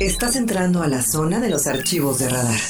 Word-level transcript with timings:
Estás 0.00 0.34
entrando 0.34 0.82
a 0.82 0.88
la 0.88 1.02
zona 1.02 1.38
de 1.38 1.48
los 1.48 1.68
archivos 1.68 2.18
de 2.18 2.28
radar. 2.28 2.60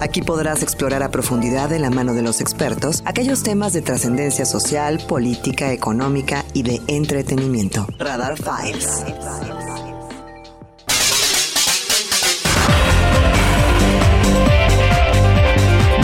Aquí 0.00 0.20
podrás 0.20 0.64
explorar 0.64 1.04
a 1.04 1.10
profundidad 1.10 1.68
de 1.68 1.78
la 1.78 1.90
mano 1.90 2.12
de 2.12 2.22
los 2.22 2.40
expertos 2.40 3.02
aquellos 3.04 3.44
temas 3.44 3.72
de 3.72 3.80
trascendencia 3.80 4.46
social, 4.46 4.98
política, 5.06 5.72
económica 5.72 6.44
y 6.54 6.64
de 6.64 6.80
entretenimiento. 6.88 7.86
Radar 7.98 8.36
Files. 8.36 9.04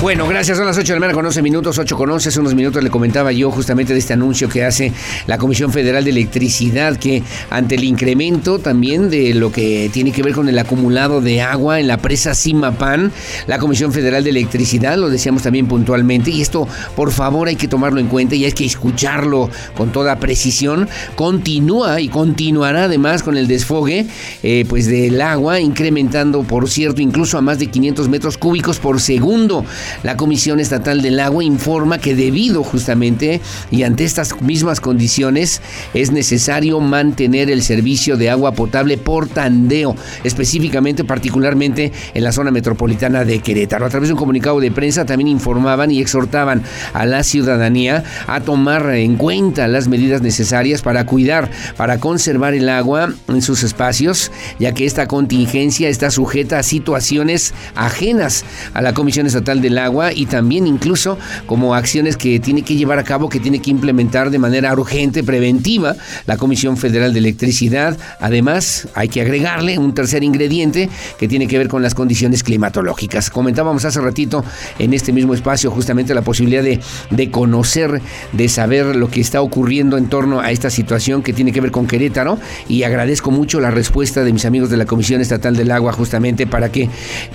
Bueno, 0.01 0.29
gracias. 0.29 0.59
Son 0.59 0.67
las 0.67 0.77
8 0.77 0.93
de 0.93 0.95
la 0.95 1.01
mañana 1.01 1.15
con 1.15 1.27
11 1.27 1.43
minutos, 1.43 1.79
8 1.79 1.97
con 1.97 2.11
11. 2.11 2.29
Hace 2.29 2.41
unos 2.41 2.55
minutos 2.55 2.83
le 2.83 2.91
comentaba 2.91 3.33
yo 3.33 3.51
justamente 3.51 3.93
de 3.93 3.99
este 3.99 4.13
anuncio 4.13 4.49
que 4.49 4.63
hace 4.63 4.93
la 5.27 5.39
Comisión 5.39 5.73
Federal 5.73 6.05
de 6.05 6.11
Electricidad, 6.11 6.97
que 6.97 7.23
ante 7.51 7.75
el 7.75 7.85
incremento 7.85 8.59
también 8.59 9.11
de 9.11 9.35
lo 9.35 9.51
que 9.51 9.91
tiene 9.93 10.13
que 10.13 10.23
ver 10.23 10.35
con 10.35 10.49
el 10.49 10.59
acumulado 10.59 11.21
de 11.21 11.41
agua 11.41 11.81
en 11.81 11.89
la 11.89 11.97
presa 11.97 12.35
Simapán, 12.35 13.11
la 13.47 13.59
Comisión 13.59 13.93
Federal 13.93 14.23
de 14.23 14.31
Electricidad, 14.31 14.97
lo 14.97 15.09
decíamos 15.09 15.43
también 15.43 15.67
puntualmente, 15.67 16.31
y 16.31 16.43
esto 16.43 16.69
por 16.95 17.11
favor 17.11 17.49
hay 17.49 17.57
que 17.57 17.67
tomarlo 17.67 17.99
en 17.99 18.09
cuenta 18.09 18.35
y 18.35 18.45
hay 18.45 18.53
que 18.53 18.67
escucharlo 18.67 19.51
con 19.77 19.93
toda 19.93 20.17
precisión, 20.17 20.89
continúa 21.17 22.01
y 22.01 22.09
continuará 22.09 22.85
además 22.85 23.23
con 23.23 23.37
el 23.37 23.49
desfogue 23.49 24.07
eh, 24.43 24.67
pues 24.69 24.87
del 24.87 25.21
agua, 25.21 25.59
incrementando 25.59 26.43
por 26.43 26.69
cierto 26.69 27.01
incluso 27.01 27.39
a 27.39 27.41
más 27.41 27.59
de 27.59 27.67
500 27.67 28.09
metros 28.09 28.37
cúbicos 28.39 28.79
por 28.79 29.01
segundo. 29.01 29.65
La 30.03 30.17
Comisión 30.17 30.61
Estatal 30.61 31.03
del 31.03 31.21
Agua 31.21 31.45
informa 31.45 31.99
que 31.99 32.15
debido 32.15 32.63
justamente 32.63 33.41
y 33.71 33.83
ante 33.83 34.05
estas 34.05 34.41
mismas 34.43 34.81
condiciones 34.81 35.61
es 35.95 36.13
necesario 36.13 36.81
mantener 36.81 37.51
el 37.51 37.63
servicio 37.63 38.17
de 38.17 38.31
agua 38.31 38.53
potable 38.53 38.99
por 38.99 39.29
tandeo, 39.29 39.97
específicamente 40.25 41.05
particularmente 41.05 41.93
en 42.15 42.25
la 42.25 42.33
zona 42.33 42.51
metropolitana 42.51 43.25
de 43.25 43.41
Querétaro. 43.41 43.87
A 43.87 43.89
través 43.89 44.09
de 44.09 44.15
un 44.15 44.19
comunicado 44.19 44.61
de 44.61 44.71
prensa 44.71 45.05
también 45.05 45.29
informaban 45.29 45.91
y 45.91 46.01
exhortaban 46.01 46.63
a 46.93 47.07
la 47.07 47.23
ciudadanía 47.23 48.05
a 48.27 48.41
tomar 48.41 48.91
en 48.95 49.17
cuenta 49.17 49.69
las 49.69 49.89
medidas 49.89 50.23
necesarias 50.23 50.83
para 50.83 51.07
cuidar, 51.07 51.51
para 51.77 51.99
conservar 51.99 52.55
el 52.55 52.69
agua 52.69 53.13
en 53.29 53.43
sus 53.43 53.63
espacios, 53.63 54.31
ya 54.59 54.73
que 54.73 54.87
esta 54.87 55.07
contingencia 55.07 55.89
está 55.89 56.11
sujeta 56.11 56.59
a 56.59 56.63
situaciones 56.63 57.55
ajenas 57.75 58.45
a 58.75 58.83
la 58.83 58.95
Comisión 58.95 59.27
Estatal 59.27 59.61
del 59.61 59.76
agua 59.79 60.13
y 60.13 60.27
también 60.27 60.67
incluso 60.67 61.19
como 61.47 61.75
acciones 61.75 62.17
que 62.17 62.41
tiene 62.41 62.63
que 62.63 62.77
llevar 62.77 62.99
a 62.99 63.05
cabo, 63.05 63.29
que 63.29 63.41
tiene 63.41 63.61
que 63.61 63.71
implementar 63.71 64.31
de 64.31 64.39
manera 64.39 64.73
urgente, 64.73 65.23
preventiva, 65.23 65.97
la 66.27 66.37
Comisión 66.37 66.77
Federal 66.77 67.13
de 67.13 67.19
Electricidad. 67.19 67.97
Además, 68.21 68.89
hay 68.95 69.09
que 69.09 69.21
agregarle 69.21 69.79
un 69.79 69.95
tercer 69.95 70.23
ingrediente 70.25 70.89
que 71.19 71.29
tiene 71.29 71.47
que 71.47 71.59
ver 71.59 71.69
con 71.69 71.83
las 71.83 71.95
condiciones 71.95 72.43
climatológicas. 72.43 73.31
Comentábamos 73.31 73.85
hace 73.85 74.01
ratito 74.01 74.45
en 74.79 74.95
este 74.95 75.13
mismo 75.13 75.35
espacio 75.35 75.71
justamente 75.71 76.15
la 76.15 76.23
posibilidad 76.23 76.63
de, 76.63 76.81
de 77.11 77.31
conocer, 77.31 78.01
de 78.33 78.49
saber 78.49 78.97
lo 78.97 79.09
que 79.09 79.21
está 79.21 79.41
ocurriendo 79.41 79.97
en 79.99 80.09
torno 80.09 80.41
a 80.41 80.51
esta 80.51 80.71
situación 80.71 81.23
que 81.23 81.33
tiene 81.33 81.53
que 81.53 81.61
ver 81.61 81.71
con 81.71 81.87
Querétaro 81.87 82.39
y 82.69 82.83
agradezco 82.83 83.31
mucho 83.31 83.61
la 83.61 83.71
respuesta 83.71 84.25
de 84.25 84.33
mis 84.33 84.45
amigos 84.45 84.71
de 84.71 84.77
la 84.77 84.87
Comisión 84.87 85.21
Estatal 85.21 85.57
del 85.57 85.71
Agua 85.71 85.93
justamente 85.93 86.47
para 86.47 86.71
que 86.71 86.89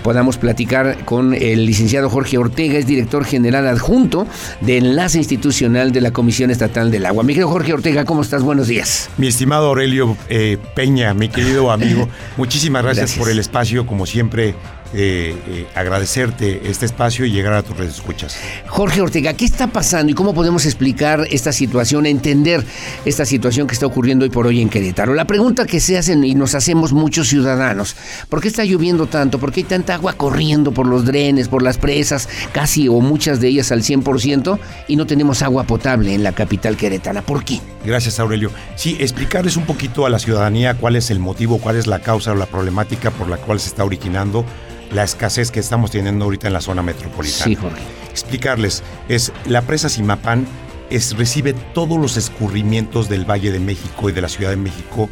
podamos 0.03 0.37
platicar 0.37 1.05
con 1.05 1.33
el 1.33 1.65
licenciado 1.65 2.09
Jorge 2.09 2.30
Ortega, 2.37 2.77
es 2.77 2.85
director 2.85 3.25
general 3.25 3.67
adjunto 3.67 4.27
de 4.61 4.77
Enlace 4.77 5.17
Institucional 5.17 5.91
de 5.91 6.01
la 6.01 6.11
Comisión 6.11 6.51
Estatal 6.51 6.91
del 6.91 7.05
Agua. 7.05 7.23
Mi 7.23 7.33
querido 7.33 7.49
Jorge 7.49 7.73
Ortega, 7.73 8.05
¿cómo 8.05 8.21
estás? 8.21 8.43
Buenos 8.43 8.67
días. 8.67 9.09
Mi 9.17 9.27
estimado 9.27 9.67
Aurelio 9.67 10.17
eh, 10.29 10.57
Peña, 10.75 11.13
mi 11.13 11.29
querido 11.29 11.71
amigo, 11.71 12.07
muchísimas 12.37 12.83
gracias, 12.83 13.13
por 13.13 13.29
el 13.29 13.39
espacio, 13.39 13.85
como 13.85 14.05
siempre. 14.05 14.55
Eh, 14.93 15.37
eh, 15.47 15.67
agradecerte 15.73 16.69
este 16.69 16.85
espacio 16.85 17.25
y 17.25 17.31
llegar 17.31 17.53
a 17.53 17.63
tus 17.63 17.77
redes 17.77 17.95
escuchas. 17.95 18.37
Jorge 18.67 18.99
Ortega, 18.99 19.33
¿qué 19.33 19.45
está 19.45 19.67
pasando 19.67 20.11
y 20.11 20.15
cómo 20.15 20.33
podemos 20.33 20.65
explicar 20.65 21.25
esta 21.31 21.53
situación, 21.53 22.05
entender 22.05 22.65
esta 23.05 23.23
situación 23.23 23.67
que 23.67 23.73
está 23.73 23.85
ocurriendo 23.85 24.25
hoy 24.25 24.29
por 24.29 24.47
hoy 24.47 24.61
en 24.61 24.67
Querétaro? 24.67 25.13
La 25.13 25.25
pregunta 25.25 25.65
que 25.65 25.79
se 25.79 25.97
hacen 25.97 26.25
y 26.25 26.35
nos 26.35 26.55
hacemos 26.55 26.91
muchos 26.91 27.29
ciudadanos, 27.29 27.95
¿por 28.27 28.41
qué 28.41 28.49
está 28.49 28.65
lloviendo 28.65 29.05
tanto? 29.05 29.39
¿Por 29.39 29.53
qué 29.53 29.61
hay 29.61 29.65
tanta 29.65 29.93
agua 29.93 30.11
corriendo 30.13 30.73
por 30.73 30.85
los 30.85 31.05
drenes, 31.05 31.47
por 31.47 31.63
las 31.63 31.77
presas, 31.77 32.27
casi 32.51 32.89
o 32.89 32.99
muchas 32.99 33.39
de 33.39 33.47
ellas 33.47 33.71
al 33.71 33.83
100% 33.83 34.59
y 34.89 34.97
no 34.97 35.05
tenemos 35.05 35.41
agua 35.41 35.63
potable 35.63 36.13
en 36.13 36.23
la 36.23 36.33
capital 36.33 36.75
queretana? 36.75 37.21
¿Por 37.21 37.45
qué? 37.45 37.61
Gracias, 37.85 38.19
Aurelio. 38.19 38.51
Sí, 38.75 38.97
explicarles 38.99 39.55
un 39.55 39.65
poquito 39.65 40.05
a 40.05 40.09
la 40.09 40.19
ciudadanía 40.19 40.73
cuál 40.73 40.97
es 40.97 41.11
el 41.11 41.19
motivo, 41.19 41.59
cuál 41.59 41.77
es 41.77 41.87
la 41.87 41.99
causa 41.99 42.33
o 42.33 42.35
la 42.35 42.45
problemática 42.45 43.09
por 43.11 43.29
la 43.29 43.37
cual 43.37 43.61
se 43.61 43.69
está 43.69 43.85
originando 43.85 44.45
la 44.93 45.03
escasez 45.03 45.51
que 45.51 45.59
estamos 45.59 45.91
teniendo 45.91 46.25
ahorita 46.25 46.47
en 46.47 46.53
la 46.53 46.61
zona 46.61 46.81
metropolitana. 46.83 47.45
Sí, 47.45 47.55
Jorge. 47.55 47.81
Explicarles, 48.09 48.83
es 49.07 49.31
la 49.45 49.61
presa 49.61 49.89
Simapán 49.89 50.45
es, 50.91 51.17
recibe 51.17 51.53
todos 51.73 51.97
los 51.97 52.17
escurrimientos 52.17 53.09
del 53.09 53.29
Valle 53.29 53.51
de 53.51 53.59
México 53.59 54.09
y 54.09 54.11
de 54.11 54.21
la 54.21 54.29
Ciudad 54.29 54.51
de 54.51 54.57
México 54.57 55.09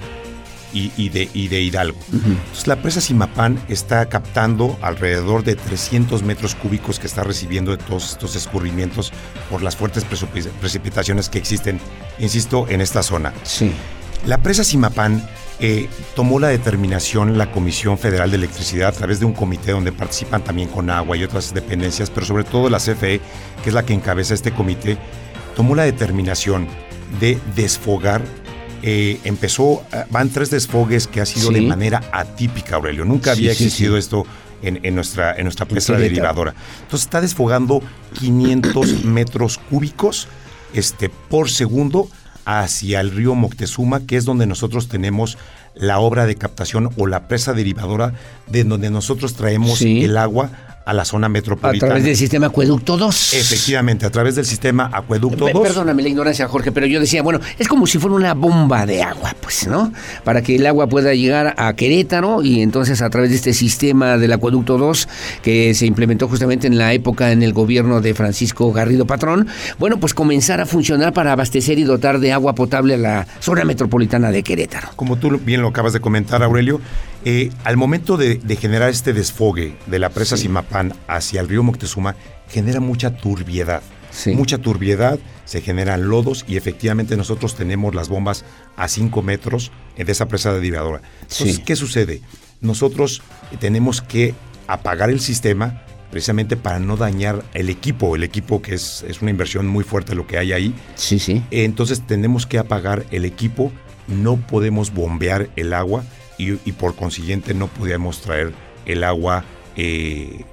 y, 0.72 1.10
de, 1.10 1.26
de, 1.26 1.62
Hidalgo. 1.62 1.98
Entonces 2.14 2.68
la 2.68 2.80
presa 2.80 3.02
Simapán 3.02 3.60
está 3.70 4.08
captando 4.08 4.78
alrededor 4.82 5.44
de 5.44 5.56
300 5.56 6.22
metros 6.22 6.54
cúbicos 6.54 7.00
que 7.00 7.08
está 7.08 7.24
recibiendo 7.24 7.72
de 7.72 7.78
todos 7.78 8.12
estos 8.12 8.36
escurrimientos 8.36 9.12
por 9.50 9.64
las 9.64 9.76
fuertes 9.76 10.06
precipitaciones 10.62 11.30
que 11.30 11.40
existen, 11.40 11.80
insisto, 12.20 12.68
en 12.70 12.82
esta 12.82 13.02
zona. 13.02 13.34
Sí. 13.44 13.72
La 14.28 14.38
presa 14.38 14.64
Simapán 14.64 15.28
eh, 15.62 15.90
tomó 16.16 16.40
la 16.40 16.48
determinación 16.48 17.38
la 17.38 17.52
Comisión 17.52 17.98
Federal 17.98 18.32
de 18.32 18.38
Electricidad 18.38 18.90
a 18.90 18.92
través 18.94 19.20
de 19.20 19.26
un 19.26 19.34
comité 19.34 19.72
donde 19.72 19.92
participan 19.92 20.42
también 20.42 20.70
con 20.70 20.90
agua 20.90 21.18
y 21.18 21.24
otras 21.24 21.54
dependencias, 21.54 22.10
pero 22.10 22.26
sobre 22.26 22.46
todo 22.46 22.70
la 22.70 22.78
CFE, 22.78 23.20
que 23.62 23.70
es 23.70 23.74
la 23.74 23.86
que 23.86 23.94
encabeza 23.94 24.34
este 24.34 24.52
comité, 24.52 24.98
tomó 25.58 25.76
la 25.76 25.84
determinación 25.84 26.68
de 27.20 27.38
desfogar. 27.56 28.22
Eh, 28.82 29.20
empezó, 29.26 29.84
eh, 29.92 30.06
van 30.10 30.30
tres 30.30 30.50
desfogues 30.50 31.08
que 31.08 31.20
ha 31.20 31.26
sido 31.26 31.52
de 31.52 31.60
manera 31.62 32.02
atípica, 32.14 32.78
Aurelio. 32.78 33.04
Nunca 33.04 33.34
había 33.34 33.52
existido 33.52 33.98
esto 33.98 34.26
en, 34.62 34.96
nuestra, 34.96 35.36
en 35.36 35.44
nuestra 35.44 35.66
presa 35.66 35.94
derivadora. 35.98 36.54
Entonces 36.84 37.06
está 37.06 37.20
desfogando 37.20 37.82
500 38.18 39.04
metros 39.04 39.58
cúbicos 39.58 40.30
este, 40.74 41.10
por 41.10 41.50
segundo 41.50 42.10
hacia 42.50 43.00
el 43.00 43.12
río 43.12 43.36
Moctezuma, 43.36 44.02
que 44.02 44.18
es 44.18 44.26
donde 44.26 44.48
nosotros 44.48 44.88
tenemos 44.88 45.38
la 45.76 46.00
obra 46.00 46.26
de 46.26 46.36
captación 46.36 46.90
o 46.98 47.08
la 47.08 47.28
presa 47.28 47.54
derivadora 47.54 48.14
de 48.48 48.64
donde 48.64 48.90
nosotros 48.90 49.36
traemos 49.36 49.82
el 49.82 50.18
agua 50.18 50.50
a 50.90 50.94
la 50.94 51.06
zona 51.06 51.30
metropolitana. 51.30 51.78
A 51.78 51.96
través 51.96 52.04
del 52.04 52.18
sistema 52.18 52.48
Acueducto 52.48 52.98
2. 52.98 53.34
Efectivamente, 53.36 54.08
a 54.08 54.10
través 54.10 54.34
del 54.36 54.46
sistema 54.46 54.90
Acueducto 54.92 55.48
2. 55.48 55.62
Perdóname 55.62 56.02
la 56.02 56.10
ignorancia, 56.10 56.48
Jorge, 56.48 56.72
pero 56.72 56.88
yo 56.88 57.00
decía, 57.00 57.22
bueno, 57.22 57.40
es 57.60 57.68
como 57.68 57.86
si 57.86 58.00
fuera 58.00 58.16
una 58.16 58.34
bomba 58.34 58.88
de 58.88 59.04
agua, 59.04 59.36
pues, 59.40 59.68
¿no? 59.68 59.94
Para 60.24 60.42
que 60.42 60.56
el 60.56 60.66
agua 60.66 60.88
pueda 60.88 61.14
llegar 61.14 61.54
a 61.58 61.74
Querétaro 61.74 62.42
y 62.42 62.64
entonces 62.64 63.04
a 63.04 63.10
través 63.12 63.30
de 63.30 63.36
este 63.36 63.54
sistema 63.54 64.18
del 64.18 64.34
Acueducto 64.34 64.80
2 64.80 65.08
que 65.44 65.76
se 65.76 65.86
implementó 65.86 66.28
justamente 66.28 66.66
en 66.66 66.80
la 66.80 66.92
época 66.94 67.32
en 67.32 67.44
el 67.44 67.54
gobierno 67.54 68.02
de 68.02 68.16
Francisco 68.16 68.72
Garrido 68.74 69.06
Patrón, 69.06 69.48
bueno, 69.78 70.00
pues 70.00 70.16
comenzar 70.16 70.60
a 70.60 70.66
funcionar 70.66 71.14
para 71.14 71.34
abastecer 71.34 71.78
y 71.78 71.84
dotar 71.84 72.20
de 72.20 72.34
agua 72.34 72.56
potable 72.56 72.96
a 72.96 72.98
la 72.98 73.28
zona 73.40 73.64
metropolitana 73.64 74.32
de 74.32 74.42
Querétaro. 74.42 74.90
Como 74.96 75.18
tú 75.18 75.38
bien 75.38 75.62
lo 75.62 75.68
acabas 75.68 75.94
de 75.94 76.00
comentar, 76.00 76.42
Aurelio, 76.42 76.82
eh, 77.26 77.52
al 77.64 77.76
momento 77.76 78.18
de, 78.18 78.40
generar 78.60 78.90
este 78.90 79.14
desfogue 79.14 79.76
de 79.88 80.00
la 80.00 80.10
presa 80.10 80.38
Simapán 80.38 80.94
hacia 81.08 81.42
el 81.42 81.50
río 81.50 81.64
Moctezuma, 81.64 82.16
genera 82.50 82.80
mucha 82.80 83.18
turbiedad. 83.18 83.82
Mucha 84.26 84.58
turbiedad, 84.58 85.20
se 85.46 85.62
generan 85.62 86.10
lodos 86.10 86.44
y 86.48 86.58
efectivamente 86.58 87.16
nosotros 87.16 87.56
tenemos 87.56 87.94
las 87.94 88.10
bombas 88.10 88.44
a 88.76 88.88
5 88.88 89.22
metros 89.22 89.72
de 89.98 90.12
esa 90.12 90.28
presa 90.28 90.52
derivadora. 90.52 91.02
Entonces, 91.22 91.60
¿qué 91.60 91.76
sucede? 91.76 92.22
Nosotros 92.60 93.22
tenemos 93.60 94.02
que 94.02 94.34
apagar 94.68 95.12
el 95.12 95.20
sistema 95.20 95.84
precisamente 96.10 96.58
para 96.58 96.80
no 96.80 96.98
dañar 96.98 97.44
el 97.54 97.70
equipo, 97.70 98.16
el 98.16 98.24
equipo 98.24 98.64
que 98.64 98.74
es, 98.74 99.06
es 99.08 99.22
una 99.22 99.30
inversión 99.30 99.68
muy 99.68 99.84
fuerte 99.84 100.16
lo 100.16 100.26
que 100.26 100.40
hay 100.40 100.54
ahí. 100.54 100.74
Sí, 100.96 101.20
sí. 101.20 101.44
Entonces 101.52 102.06
tenemos 102.06 102.48
que 102.48 102.58
apagar 102.58 103.06
el 103.12 103.26
equipo, 103.26 103.72
no 104.08 104.38
podemos 104.38 104.92
bombear 104.92 105.50
el 105.56 105.74
agua 105.74 106.04
y, 106.40 106.72
por 106.72 106.96
consiguiente 106.96 107.54
no 107.54 107.68
podíamos 107.68 108.22
traer 108.22 108.54
el 108.86 109.04
agua 109.04 109.44
eh, 109.76 110.46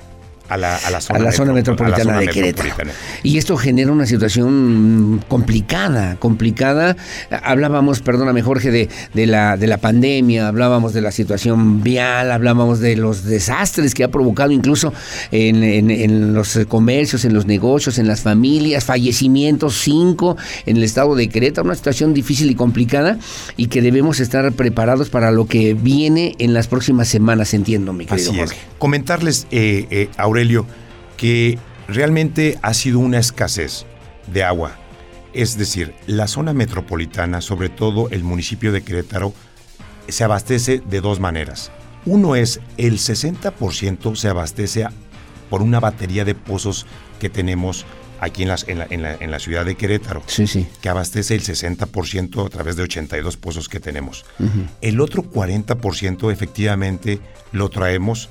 a 0.48 0.56
la, 0.56 0.78
zona, 1.00 1.18
a 1.18 1.22
la 1.22 1.32
zona 1.32 1.52
metropolitana 1.52 2.18
de 2.18 2.28
Querétaro. 2.28 2.70
Y 3.22 3.38
esto 3.38 3.56
genera 3.56 3.92
una 3.92 4.06
situación 4.06 5.24
complicada, 5.28 6.16
complicada. 6.16 6.96
Hablábamos, 7.42 8.00
perdóname 8.00 8.42
Jorge, 8.42 8.70
de, 8.70 8.88
de, 9.14 9.26
la, 9.26 9.56
de 9.56 9.66
la 9.66 9.78
pandemia, 9.78 10.48
hablábamos 10.48 10.92
de 10.92 11.00
la 11.00 11.12
situación 11.12 11.82
vial, 11.82 12.30
hablábamos 12.30 12.80
de 12.80 12.96
los 12.96 13.24
desastres 13.24 13.94
que 13.94 14.04
ha 14.04 14.10
provocado 14.10 14.50
incluso 14.52 14.92
en, 15.30 15.62
en, 15.62 16.34
los 16.34 16.58
comercios, 16.68 17.24
en 17.24 17.34
los 17.34 17.46
negocios, 17.46 17.98
en 17.98 18.06
las 18.06 18.20
familias, 18.20 18.84
fallecimientos, 18.84 19.80
cinco 19.80 20.36
en 20.66 20.76
el 20.76 20.82
estado 20.84 21.14
de 21.14 21.28
Querétaro, 21.28 21.66
una 21.66 21.74
situación 21.74 22.14
difícil 22.14 22.50
y 22.50 22.54
complicada 22.54 23.18
y 23.56 23.66
que 23.66 23.82
debemos 23.82 24.20
estar 24.20 24.50
preparados 24.52 25.10
para 25.10 25.30
lo 25.30 25.46
que 25.46 25.74
viene 25.74 26.34
en 26.38 26.54
las 26.54 26.68
próximas 26.68 27.08
semanas, 27.08 27.54
entiendo, 27.54 27.92
mi 27.92 28.06
querido 28.06 28.32
Jorge. 28.34 28.56
Comentarles, 28.78 29.46
eh, 29.50 29.86
eh, 29.90 30.08
Aurelio, 30.36 30.66
que 31.16 31.58
realmente 31.88 32.58
ha 32.60 32.74
sido 32.74 32.98
una 32.98 33.18
escasez 33.18 33.86
de 34.30 34.44
agua. 34.44 34.76
Es 35.32 35.56
decir, 35.56 35.94
la 36.06 36.28
zona 36.28 36.52
metropolitana, 36.52 37.40
sobre 37.40 37.70
todo 37.70 38.10
el 38.10 38.22
municipio 38.22 38.70
de 38.70 38.82
Querétaro, 38.82 39.32
se 40.08 40.24
abastece 40.24 40.82
de 40.84 41.00
dos 41.00 41.20
maneras. 41.20 41.72
Uno 42.04 42.36
es 42.36 42.60
el 42.76 42.98
60% 42.98 44.14
se 44.14 44.28
abastece 44.28 44.86
por 45.48 45.62
una 45.62 45.80
batería 45.80 46.26
de 46.26 46.34
pozos 46.34 46.84
que 47.18 47.30
tenemos 47.30 47.86
aquí 48.20 48.42
en, 48.42 48.48
las, 48.48 48.68
en, 48.68 48.78
la, 48.78 49.16
en, 49.18 49.30
la, 49.30 49.38
ciudad 49.38 49.64
de 49.64 49.74
Querétaro, 49.74 50.22
sí, 50.26 50.46
sí. 50.46 50.66
que 50.82 50.90
abastece 50.90 51.34
el 51.34 51.42
60% 51.42 52.44
a 52.44 52.50
través 52.50 52.76
de 52.76 52.82
82 52.82 53.38
pozos 53.38 53.70
que 53.70 53.80
tenemos. 53.80 54.26
El 54.82 55.00
otro 55.00 55.22
40% 55.22 56.30
efectivamente 56.30 57.20
lo 57.52 57.70
traemos 57.70 58.28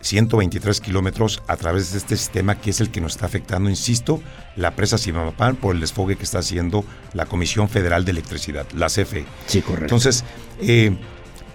123 0.00 0.80
kilómetros 0.80 1.42
a 1.46 1.56
través 1.56 1.92
de 1.92 1.98
este 1.98 2.16
sistema 2.16 2.60
que 2.60 2.70
es 2.70 2.80
el 2.80 2.90
que 2.90 3.00
nos 3.00 3.12
está 3.12 3.26
afectando, 3.26 3.68
insisto, 3.70 4.22
la 4.56 4.72
presa 4.72 4.98
Simamapán 4.98 5.56
por 5.56 5.74
el 5.74 5.80
desfogue 5.80 6.16
que 6.16 6.24
está 6.24 6.38
haciendo 6.38 6.84
la 7.12 7.26
Comisión 7.26 7.68
Federal 7.68 8.04
de 8.04 8.12
Electricidad, 8.12 8.66
la 8.74 8.86
CFE. 8.86 9.24
Sí, 9.46 9.62
correcto. 9.62 9.84
Entonces, 9.84 10.24
eh, 10.60 10.96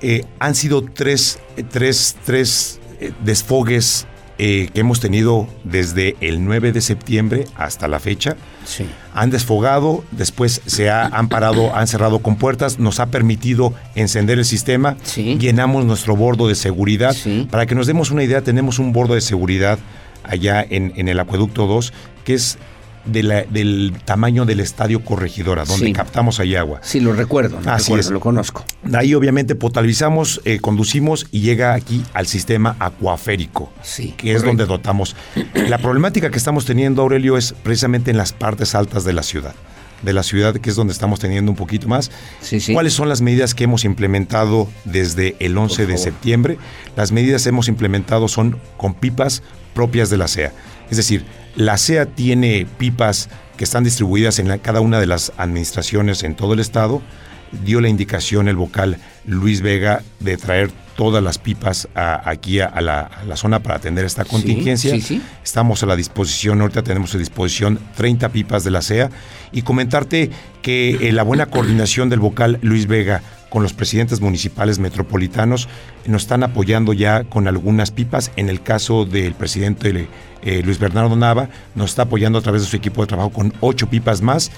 eh, 0.02 0.26
han 0.40 0.56
sido 0.56 0.84
tres, 0.84 1.40
tres, 1.72 2.18
tres 2.26 2.80
eh, 4.38 4.70
que 4.74 4.80
hemos 4.80 5.00
tenido 5.00 5.48
desde 5.64 6.16
el 6.20 6.44
9 6.44 6.72
de 6.72 6.82
septiembre 6.82 7.46
hasta 7.56 7.88
la 7.88 8.00
fecha. 8.00 8.36
Sí. 8.66 8.86
Han 9.14 9.30
desfogado, 9.30 10.04
después 10.12 10.62
se 10.66 10.90
han 10.90 11.30
parado, 11.30 11.76
han 11.76 11.88
cerrado 11.88 12.20
con 12.20 12.38
puertas, 12.38 12.80
nos 12.80 13.00
ha 13.00 13.08
permitido 13.08 13.74
encender 13.94 14.40
el 14.40 14.46
sistema, 14.46 14.98
llenamos 15.16 15.86
nuestro 15.86 16.16
bordo 16.16 16.48
de 16.48 16.56
seguridad. 16.56 17.16
Para 17.52 17.66
que 17.66 17.76
nos 17.76 17.86
demos 17.86 18.10
una 18.10 18.24
idea, 18.24 18.42
tenemos 18.42 18.80
un 18.80 18.92
bordo 18.92 19.14
de 19.14 19.22
seguridad 19.22 19.78
allá 20.24 20.66
en, 20.68 20.94
en 20.96 21.10
el 21.10 21.20
acueducto 21.20 21.68
2, 21.68 21.94
que 22.24 22.34
es 22.34 22.58
del 23.06 23.94
tamaño 24.06 24.46
del 24.46 24.60
estadio 24.60 25.04
Corregidora, 25.04 25.66
donde 25.66 25.92
captamos 25.94 26.40
ahí 26.40 26.56
agua. 26.56 26.80
Sí, 26.82 27.00
lo 27.00 27.14
recuerdo, 27.14 27.60
lo 27.62 27.72
Así 27.72 27.94
es. 27.94 28.10
lo 28.10 28.20
conozco. 28.20 28.64
De 28.84 28.98
ahí 28.98 29.14
obviamente 29.14 29.56
potabilizamos, 29.56 30.42
eh, 30.46 30.60
conducimos 30.60 31.28
y 31.32 31.42
llega 31.42 31.74
aquí 31.74 32.04
al 32.14 32.28
sistema 32.28 32.76
acuaférico, 32.80 33.72
sí, 33.82 34.14
que 34.18 34.34
es 34.34 34.44
donde 34.44 34.66
dotamos. 34.66 35.16
La 35.68 35.78
problemática 35.78 36.30
que 36.30 36.38
estamos 36.38 36.66
teniendo, 36.66 37.02
Aurelio, 37.02 37.38
es 37.38 37.54
precisamente 37.64 38.12
en 38.12 38.18
las 38.18 38.34
partes 38.34 38.76
altas 38.76 39.04
de 39.04 39.14
la 39.14 39.24
ciudad 39.24 39.56
de 40.04 40.14
la 40.14 40.24
ciudad, 40.24 40.56
que 40.56 40.70
es 40.70 40.76
donde 40.76 40.94
estamos 40.94 41.20
teniendo 41.20 41.50
un 41.50 41.56
poquito 41.58 41.88
más. 41.88 42.12
Sí, 42.42 42.60
sí. 42.60 42.74
¿Cuáles 42.74 42.94
son 42.94 43.10
las 43.10 43.22
medidas 43.22 43.56
que 43.56 43.64
hemos 43.64 43.86
implementado 43.86 44.70
desde 44.86 45.36
el 45.40 45.58
11 45.58 45.86
de 45.86 45.98
septiembre? 45.98 46.58
Las 46.96 47.12
medidas 47.12 47.44
que 47.44 47.50
hemos 47.50 47.70
implementado 47.70 48.28
son 48.28 48.60
con 48.78 48.94
pipas 48.94 49.44
propias 49.74 50.10
de 50.10 50.18
la 50.18 50.28
CEA. 50.28 50.52
Es 50.90 50.98
decir, 50.98 51.26
la 51.56 51.78
CEA 51.78 52.06
tiene 52.08 52.68
pipas 52.78 53.30
que 53.58 53.64
están 53.64 53.84
distribuidas 53.84 54.40
en 54.40 54.58
cada 54.60 54.82
una 54.82 55.00
de 55.00 55.08
las 55.08 55.32
administraciones 55.38 56.24
en 56.24 56.36
todo 56.36 56.54
el 56.54 56.60
estado. 56.60 57.02
Dio 57.64 57.82
la 57.82 57.90
indicación 57.90 58.48
el 58.48 58.56
vocal 58.56 58.98
Luis 59.26 59.62
Vega 59.62 60.02
de 60.20 60.38
traer 60.38 60.72
todas 60.96 61.24
las 61.24 61.38
pipas 61.38 61.88
aquí 61.96 62.60
a, 62.60 62.82
la, 62.82 63.10
zona 63.36 63.60
para 63.60 63.76
atender 63.76 64.06
esta 64.06 64.26
contingencia. 64.26 64.96
Estamos 65.44 65.84
a 65.84 65.86
la 65.86 65.96
disposición, 65.96 66.62
ahorita 66.62 66.84
tenemos 66.84 67.14
a 67.16 67.18
disposición 67.18 67.80
30 67.96 68.30
pipas 68.30 68.64
de 68.64 68.72
la 68.72 68.82
CEA 68.82 69.10
y 69.52 69.62
comentarte 69.64 70.30
que 70.62 71.10
eh, 71.10 71.12
la 71.12 71.24
buena 71.24 71.48
coordinación 71.48 72.10
del 72.10 72.20
vocal 72.20 72.60
Luis 72.62 72.88
Vega 72.88 73.22
con 73.54 73.62
los 73.62 73.74
presidentes 73.74 74.20
municipales 74.20 74.80
metropolitanos 74.80 75.70
nos 76.08 76.24
están 76.24 76.42
apoyando 76.42 76.92
ya 76.92 77.24
con 77.24 77.48
algunas 77.48 77.92
pipas. 77.92 78.32
En 78.36 78.50
el 78.50 78.64
caso 78.64 79.06
del 79.06 79.36
presidente 79.36 80.08
eh, 80.42 80.64
Luis 80.66 80.80
Bernardo 80.80 81.16
Nava, 81.16 81.50
nos 81.76 81.92
está 81.92 82.02
apoyando 82.02 82.40
a 82.40 82.42
través 82.42 82.64
de 82.64 82.68
su 82.68 82.76
equipo 82.76 83.02
de 83.02 83.10
trabajo 83.10 83.30
con 83.30 83.54
ocho 83.60 83.88
pipas 83.88 84.24
más. 84.24 84.50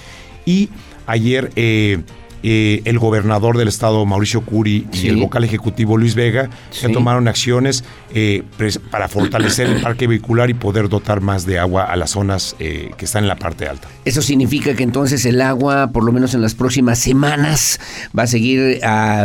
Y 0.46 0.70
ayer 1.06 1.52
eh, 1.56 2.04
eh, 2.42 2.82
el 2.84 2.98
gobernador 2.98 3.58
del 3.58 3.68
estado, 3.68 4.04
Mauricio 4.06 4.42
Curi, 4.42 4.86
y 4.92 5.08
el 5.08 5.16
vocal 5.16 5.44
ejecutivo, 5.44 5.96
Luis 5.96 6.14
Vega, 6.14 6.50
se 6.70 6.88
tomaron 6.88 7.28
acciones 7.28 7.84
eh, 8.14 8.42
para 8.90 9.08
fortalecer 9.08 9.68
el 9.68 9.80
parque 9.82 10.06
vehicular 10.06 10.50
y 10.50 10.54
poder 10.54 10.88
dotar 10.88 11.20
más 11.20 11.46
de 11.46 11.58
agua 11.58 11.84
a 11.84 11.96
las 11.96 12.10
zonas 12.10 12.56
eh, 12.58 12.90
que 12.96 13.04
están 13.04 13.24
en 13.24 13.28
la 13.28 13.36
parte 13.36 13.68
alta. 13.68 13.88
Eso 14.04 14.22
significa 14.22 14.74
que 14.74 14.82
entonces 14.82 15.24
el 15.26 15.40
agua, 15.40 15.90
por 15.92 16.04
lo 16.04 16.12
menos 16.12 16.34
en 16.34 16.42
las 16.42 16.54
próximas 16.54 16.98
semanas, 16.98 17.80
va 18.16 18.24
a 18.24 18.26
seguir, 18.26 18.80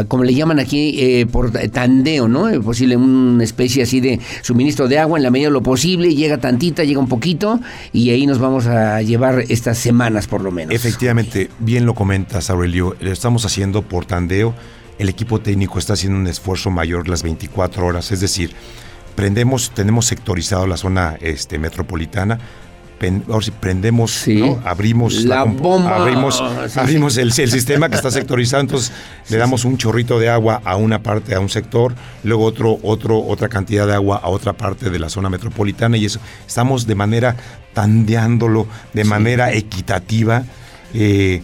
como 0.08 0.24
le 0.24 0.34
llaman 0.34 0.60
aquí, 0.60 1.26
por 1.32 1.52
tandeo, 1.52 2.28
¿no? 2.28 2.50
posible 2.62 2.96
una 2.96 3.44
especie 3.44 3.84
así 3.84 4.00
de 4.00 4.20
suministro 4.42 4.88
de 4.88 4.98
agua 4.98 5.18
en 5.20 5.24
la 5.24 5.32
medida 5.32 5.50
de 5.50 5.54
lo 5.54 5.62
posible, 5.62 6.14
llega 6.16 6.38
tantita, 6.38 6.84
llega 6.84 7.00
un 7.00 7.08
poquito, 7.08 7.60
y 7.94 8.10
ahí 8.10 8.26
nos 8.26 8.40
vamos 8.40 8.66
a 8.68 9.02
llevar 9.02 9.44
estas 9.50 9.78
semanas 9.78 10.28
por 10.28 10.42
lo 10.42 10.52
menos. 10.52 10.74
Efectivamente, 10.74 11.50
bien 11.60 11.86
lo 11.86 11.94
comentas, 11.94 12.50
Aurelio 12.50 12.96
lo 13.02 13.12
estamos 13.12 13.46
haciendo 13.46 13.82
por 13.82 14.06
tandeo. 14.06 14.54
El 15.00 15.10
equipo 15.10 15.40
técnico 15.42 15.80
está 15.80 15.94
haciendo 15.94 16.20
un 16.20 16.28
esfuerzo 16.28 16.70
mayor 16.70 17.08
las 17.10 17.24
24 17.24 17.86
horas, 17.86 18.12
es 18.12 18.20
decir, 18.20 18.54
prendemos, 19.16 19.72
tenemos 19.72 20.06
sectorizado 20.06 20.68
la 20.68 20.78
zona 20.78 21.18
este, 21.22 21.58
metropolitana, 21.58 22.40
ahora 23.28 23.42
si 23.44 23.52
prendemos, 23.52 24.26
abrimos 24.64 25.24
la, 25.24 25.44
bomba, 25.44 25.96
abrimos, 25.96 26.42
abrimos 26.76 27.18
el, 27.18 27.32
sistema 27.32 27.90
que 27.90 27.96
está 27.96 28.12
sectorizado, 28.12 28.62
entonces 28.62 28.92
le 29.30 29.38
damos 29.38 29.66
un 29.66 29.78
chorrito 29.78 30.20
de 30.20 30.30
agua 30.30 30.62
a 30.64 30.76
una 30.76 31.02
parte, 31.02 31.34
a 31.34 31.40
un 31.40 31.50
sector, 31.50 31.96
luego 32.24 32.46
otro, 32.46 32.78
otro, 32.84 33.20
otra 33.20 33.50
cantidad 33.50 33.88
de 33.88 33.96
agua 33.96 34.22
a 34.24 34.30
otra 34.30 34.54
parte 34.54 34.90
de 34.90 35.00
la 35.00 35.10
zona 35.10 35.30
metropolitana 35.30 35.98
y 35.98 36.06
eso 36.06 36.20
estamos 36.46 36.86
de 36.86 36.96
manera 36.96 37.36
tandeándolo 37.74 38.68
de 38.94 39.04
manera 39.04 39.52
equitativa. 39.52 40.44
Eh, 40.94 41.42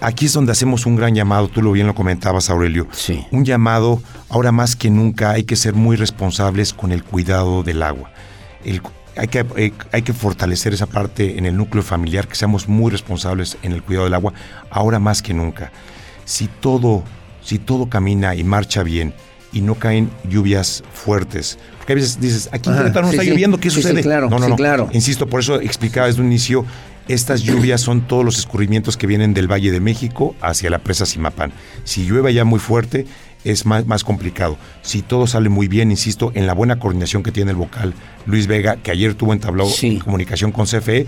aquí 0.00 0.26
es 0.26 0.32
donde 0.32 0.52
hacemos 0.52 0.86
un 0.86 0.96
gran 0.96 1.14
llamado, 1.14 1.48
tú 1.48 1.62
lo 1.62 1.72
bien 1.72 1.86
lo 1.86 1.94
comentabas, 1.94 2.50
Aurelio. 2.50 2.86
Sí. 2.92 3.24
Un 3.30 3.44
llamado, 3.44 4.02
ahora 4.28 4.52
más 4.52 4.76
que 4.76 4.90
nunca, 4.90 5.30
hay 5.30 5.44
que 5.44 5.56
ser 5.56 5.74
muy 5.74 5.96
responsables 5.96 6.72
con 6.72 6.92
el 6.92 7.02
cuidado 7.04 7.62
del 7.62 7.82
agua. 7.82 8.10
hay, 9.16 9.28
que, 9.28 9.46
eh, 9.56 9.72
hay 9.92 10.02
que 10.02 10.12
fortalecer 10.12 10.74
esa 10.74 10.86
parte 10.86 11.38
en 11.38 11.46
el 11.46 11.56
núcleo 11.56 11.82
familiar, 11.82 12.28
que 12.28 12.34
seamos 12.34 12.68
muy 12.68 12.90
responsables 12.90 13.56
en 13.62 13.72
el 13.72 13.82
cuidado 13.82 14.04
del 14.04 14.14
agua, 14.14 14.32
ahora 14.70 14.98
más 14.98 15.22
que 15.22 15.34
nunca. 15.34 15.72
Si 16.24 16.48
todo, 16.48 17.02
si 17.42 17.58
todo 17.58 17.88
camina 17.88 18.34
y 18.34 18.44
marcha 18.44 18.82
bien 18.82 19.14
y 19.52 19.60
no 19.60 19.76
caen 19.76 20.10
lluvias 20.28 20.82
fuertes, 20.92 21.58
porque 21.78 21.92
a 21.92 21.96
veces 21.96 22.20
dices, 22.20 22.48
aquí 22.52 22.68
no 22.68 22.84
está 22.84 23.22
lloviendo, 23.22 23.58
¿qué 23.58 23.70
sucede? 23.70 24.02
claro, 24.02 24.28
no, 24.28 24.38
no, 24.40 24.48
no. 24.48 24.56
claro. 24.56 24.88
Insisto, 24.92 25.28
por 25.28 25.40
eso 25.40 25.60
explicaba 25.60 26.08
desde 26.08 26.20
un 26.20 26.26
inicio 26.26 26.66
estas 27.08 27.42
lluvias 27.42 27.80
son 27.80 28.06
todos 28.06 28.24
los 28.24 28.38
escurrimientos 28.38 28.96
que 28.96 29.06
vienen 29.06 29.34
del 29.34 29.50
Valle 29.50 29.70
de 29.70 29.80
México 29.80 30.34
hacia 30.40 30.70
la 30.70 30.78
presa 30.78 31.06
Simapán. 31.06 31.52
Si 31.84 32.04
llueve 32.04 32.34
ya 32.34 32.44
muy 32.44 32.58
fuerte, 32.58 33.06
es 33.44 33.64
más, 33.64 33.86
más, 33.86 34.02
complicado. 34.02 34.58
Si 34.82 35.02
todo 35.02 35.28
sale 35.28 35.48
muy 35.48 35.68
bien, 35.68 35.92
insisto, 35.92 36.32
en 36.34 36.48
la 36.48 36.52
buena 36.52 36.80
coordinación 36.80 37.22
que 37.22 37.30
tiene 37.30 37.52
el 37.52 37.56
vocal 37.56 37.94
Luis 38.26 38.48
Vega, 38.48 38.76
que 38.76 38.90
ayer 38.90 39.14
tuvo 39.14 39.32
entablado 39.32 39.70
comunicación 40.04 40.50
con 40.50 40.66
CFE, 40.66 41.06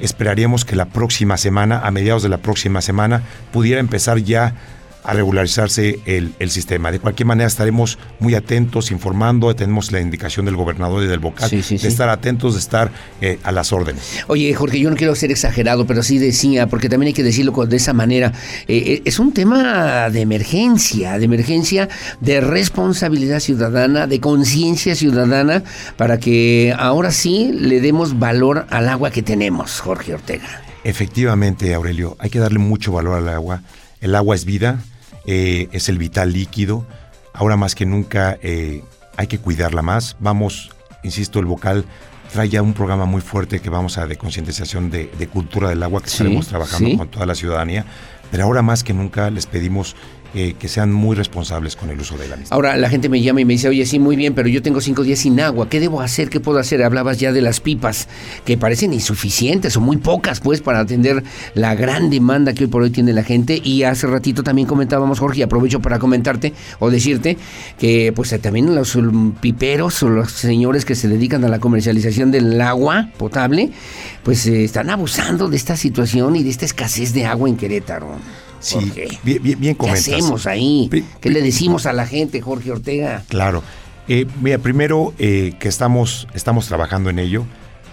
esperaríamos 0.00 0.64
que 0.64 0.76
la 0.76 0.86
próxima 0.86 1.36
semana, 1.36 1.80
a 1.80 1.90
mediados 1.90 2.22
de 2.22 2.28
la 2.28 2.38
próxima 2.38 2.80
semana, 2.80 3.22
pudiera 3.52 3.80
empezar 3.80 4.18
ya 4.18 4.54
a 5.04 5.12
regularizarse 5.12 6.00
el, 6.06 6.34
sistema. 6.50 6.90
De 6.90 6.98
cualquier 6.98 7.26
manera 7.26 7.46
estaremos 7.46 7.98
muy 8.20 8.34
atentos, 8.34 8.90
informando, 8.90 9.54
tenemos 9.54 9.92
la 9.92 10.00
indicación 10.00 10.46
del 10.46 10.56
gobernador 10.56 11.02
y 11.02 11.06
del 11.06 11.18
vocal 11.18 11.50
de 11.50 11.58
estar 11.58 12.08
atentos, 12.08 12.54
de 12.54 12.60
estar 12.60 12.90
eh, 13.20 13.38
a 13.42 13.52
las 13.52 13.72
órdenes. 13.72 14.24
Oye, 14.28 14.52
Jorge, 14.54 14.78
yo 14.78 14.90
no 14.90 14.96
quiero 14.96 15.14
ser 15.14 15.30
exagerado, 15.30 15.86
pero 15.86 16.02
sí 16.02 16.18
decía, 16.18 16.68
porque 16.68 16.88
también 16.88 17.08
hay 17.08 17.12
que 17.12 17.22
decirlo 17.22 17.52
de 17.66 17.76
esa 17.76 17.92
manera, 17.92 18.32
eh, 18.66 18.82
eh, 18.86 19.02
es 19.04 19.18
un 19.18 19.32
tema 19.32 20.08
de 20.10 20.20
emergencia, 20.20 21.18
de 21.18 21.24
emergencia, 21.24 21.88
de 22.20 22.40
responsabilidad 22.40 23.40
ciudadana, 23.40 24.06
de 24.06 24.20
conciencia 24.20 24.94
ciudadana, 24.94 25.64
para 25.96 26.18
que 26.18 26.74
ahora 26.78 27.10
sí 27.10 27.50
le 27.52 27.80
demos 27.80 28.18
valor 28.18 28.66
al 28.70 28.88
agua 28.88 29.10
que 29.10 29.22
tenemos, 29.22 29.80
Jorge 29.80 30.14
Ortega. 30.14 30.62
Efectivamente, 30.84 31.74
Aurelio, 31.74 32.16
hay 32.18 32.30
que 32.30 32.38
darle 32.38 32.58
mucho 32.58 32.92
valor 32.92 33.16
al 33.18 33.28
agua. 33.28 33.62
El 34.00 34.14
agua 34.14 34.34
es 34.34 34.44
vida, 34.44 34.80
eh, 35.26 35.68
es 35.72 35.88
el 35.88 35.98
vital 35.98 36.32
líquido. 36.32 36.84
Ahora 37.32 37.56
más 37.56 37.74
que 37.74 37.86
nunca 37.86 38.38
eh, 38.42 38.82
hay 39.16 39.26
que 39.26 39.38
cuidarla 39.38 39.82
más. 39.82 40.16
Vamos, 40.20 40.70
insisto, 41.02 41.38
el 41.38 41.46
vocal 41.46 41.84
trae 42.32 42.48
ya 42.48 42.62
un 42.62 42.74
programa 42.74 43.04
muy 43.04 43.20
fuerte 43.20 43.60
que 43.60 43.70
vamos 43.70 43.98
a 43.98 44.06
de 44.06 44.16
concientización 44.16 44.90
de, 44.90 45.08
cultura 45.32 45.68
del 45.68 45.82
agua 45.82 46.00
que 46.00 46.08
estaremos 46.08 46.48
trabajando 46.48 46.96
con 46.96 47.08
toda 47.08 47.26
la 47.26 47.34
ciudadanía. 47.34 47.84
Pero 48.30 48.44
ahora 48.44 48.62
más 48.62 48.82
que 48.82 48.92
nunca 48.92 49.30
les 49.30 49.46
pedimos 49.46 49.94
eh, 50.34 50.56
que 50.58 50.66
sean 50.66 50.92
muy 50.92 51.14
responsables 51.14 51.76
con 51.76 51.90
el 51.90 52.00
uso 52.00 52.18
de 52.18 52.26
la 52.26 52.36
misma. 52.36 52.54
Ahora 52.54 52.76
la 52.76 52.88
gente 52.88 53.08
me 53.08 53.22
llama 53.22 53.40
y 53.40 53.44
me 53.44 53.52
dice, 53.52 53.68
oye, 53.68 53.86
sí, 53.86 54.00
muy 54.00 54.16
bien, 54.16 54.34
pero 54.34 54.48
yo 54.48 54.62
tengo 54.62 54.80
cinco 54.80 55.04
días 55.04 55.20
sin 55.20 55.38
agua, 55.38 55.68
¿qué 55.68 55.78
debo 55.78 56.00
hacer? 56.00 56.28
¿Qué 56.28 56.40
puedo 56.40 56.58
hacer? 56.58 56.82
Hablabas 56.82 57.18
ya 57.18 57.32
de 57.32 57.40
las 57.40 57.60
pipas, 57.60 58.08
que 58.44 58.58
parecen 58.58 58.92
insuficientes 58.92 59.76
o 59.76 59.80
muy 59.80 59.98
pocas, 59.98 60.40
pues, 60.40 60.60
para 60.60 60.80
atender 60.80 61.22
la 61.54 61.76
gran 61.76 62.10
demanda 62.10 62.52
que 62.52 62.64
hoy 62.64 62.70
por 62.70 62.82
hoy 62.82 62.90
tiene 62.90 63.12
la 63.12 63.22
gente. 63.22 63.60
Y 63.62 63.84
hace 63.84 64.06
ratito 64.06 64.42
también 64.42 64.66
comentábamos, 64.66 65.20
Jorge, 65.20 65.40
y 65.40 65.42
aprovecho 65.42 65.80
para 65.80 65.98
comentarte 65.98 66.52
o 66.80 66.90
decirte 66.90 67.38
que, 67.78 68.12
pues, 68.12 68.34
también 68.40 68.74
los 68.74 68.98
piperos 69.40 70.02
o 70.02 70.08
los 70.08 70.32
señores 70.32 70.84
que 70.84 70.96
se 70.96 71.06
dedican 71.06 71.44
a 71.44 71.48
la 71.48 71.60
comercialización 71.60 72.30
del 72.30 72.60
agua 72.60 73.10
potable, 73.16 73.70
pues, 74.24 74.46
eh, 74.46 74.64
están 74.64 74.90
abusando 74.90 75.48
de 75.48 75.56
esta 75.56 75.76
situación 75.76 76.34
y 76.36 76.42
de 76.42 76.50
esta 76.50 76.64
escasez 76.64 77.12
de 77.12 77.26
agua 77.26 77.48
en 77.48 77.56
Querétaro. 77.56 78.16
Sí, 78.64 78.92
bien, 79.22 79.60
bien, 79.60 79.76
¿Qué 79.76 79.90
hacemos 79.90 80.46
ahí? 80.46 80.88
¿Qué 81.20 81.28
le 81.28 81.42
decimos 81.42 81.84
a 81.84 81.92
la 81.92 82.06
gente, 82.06 82.40
Jorge 82.40 82.72
Ortega? 82.72 83.22
Claro. 83.28 83.62
Eh, 84.08 84.24
mira, 84.40 84.56
primero 84.58 85.12
eh, 85.18 85.52
que 85.58 85.68
estamos, 85.68 86.26
estamos 86.34 86.66
trabajando 86.66 87.10
en 87.10 87.18
ello, 87.18 87.44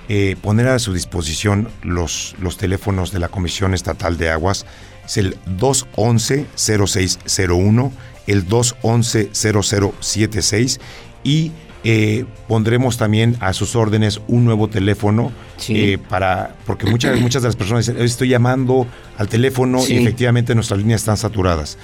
eh, 0.07 0.37
poner 0.41 0.69
a 0.69 0.79
su 0.79 0.93
disposición 0.93 1.67
los, 1.83 2.35
los 2.39 2.55
teléfonos 2.57 3.11
de 3.11 3.19
la 3.19 3.27
Comisión 3.27 3.73
Estatal 3.73 4.17
de 4.17 4.29
Aguas, 4.29 4.65
es 5.05 5.17
el 5.17 5.35
211-0601, 5.57 7.91
el 8.27 8.47
211-0076 8.47 10.79
y 11.23 11.51
eh, 11.83 12.25
pondremos 12.47 12.97
también 12.97 13.37
a 13.39 13.53
sus 13.53 13.75
órdenes 13.75 14.21
un 14.27 14.45
nuevo 14.45 14.67
teléfono 14.67 15.31
eh, 15.69 15.97
para 16.09 16.55
porque 16.65 16.85
muchas 16.85 17.19
muchas 17.21 17.41
de 17.41 17.47
las 17.47 17.55
personas 17.55 17.87
dicen 17.87 18.01
estoy 18.01 18.29
llamando 18.29 18.85
al 19.17 19.27
teléfono 19.27 19.79
y 19.87 19.97
efectivamente 19.97 20.53
nuestras 20.55 20.79
líneas 20.79 21.01
están 21.01 21.17
saturadas. 21.17 21.77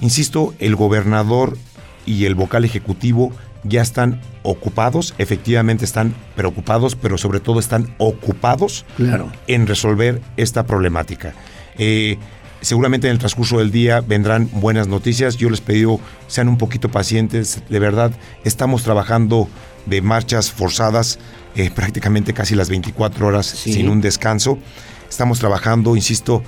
Insisto, 0.00 0.54
el 0.58 0.76
gobernador 0.76 1.56
y 2.06 2.24
el 2.24 2.34
vocal 2.34 2.64
ejecutivo 2.64 3.32
ya 3.64 3.82
están 3.82 4.20
ocupados, 4.42 5.14
efectivamente 5.18 5.84
están 5.84 6.14
preocupados, 6.36 6.96
pero 6.96 7.18
sobre 7.18 7.40
todo 7.40 7.58
están 7.58 7.94
ocupados 7.98 8.84
en 9.46 9.66
resolver 9.66 10.20
esta 10.36 10.66
problemática. 10.66 11.34
Eh, 11.78 12.18
Seguramente 12.64 13.08
en 13.08 13.12
el 13.12 13.18
transcurso 13.18 13.58
del 13.58 13.70
día 13.70 14.00
vendrán 14.00 14.48
buenas 14.50 14.88
noticias. 14.88 15.36
Yo 15.36 15.50
les 15.50 15.60
pido 15.60 16.00
sean 16.28 16.48
un 16.48 16.56
poquito 16.56 16.88
pacientes. 16.88 17.62
De 17.68 17.78
verdad, 17.78 18.10
estamos 18.42 18.82
trabajando 18.82 19.48
de 19.84 20.00
marchas 20.00 20.50
forzadas 20.50 21.18
eh, 21.56 21.70
prácticamente 21.70 22.32
casi 22.32 22.54
las 22.54 22.70
24 22.70 23.26
horas 23.26 23.44
sin 23.44 23.90
un 23.90 24.00
descanso. 24.00 24.58
Estamos 25.10 25.40
trabajando, 25.40 25.94
insisto, 25.94 26.42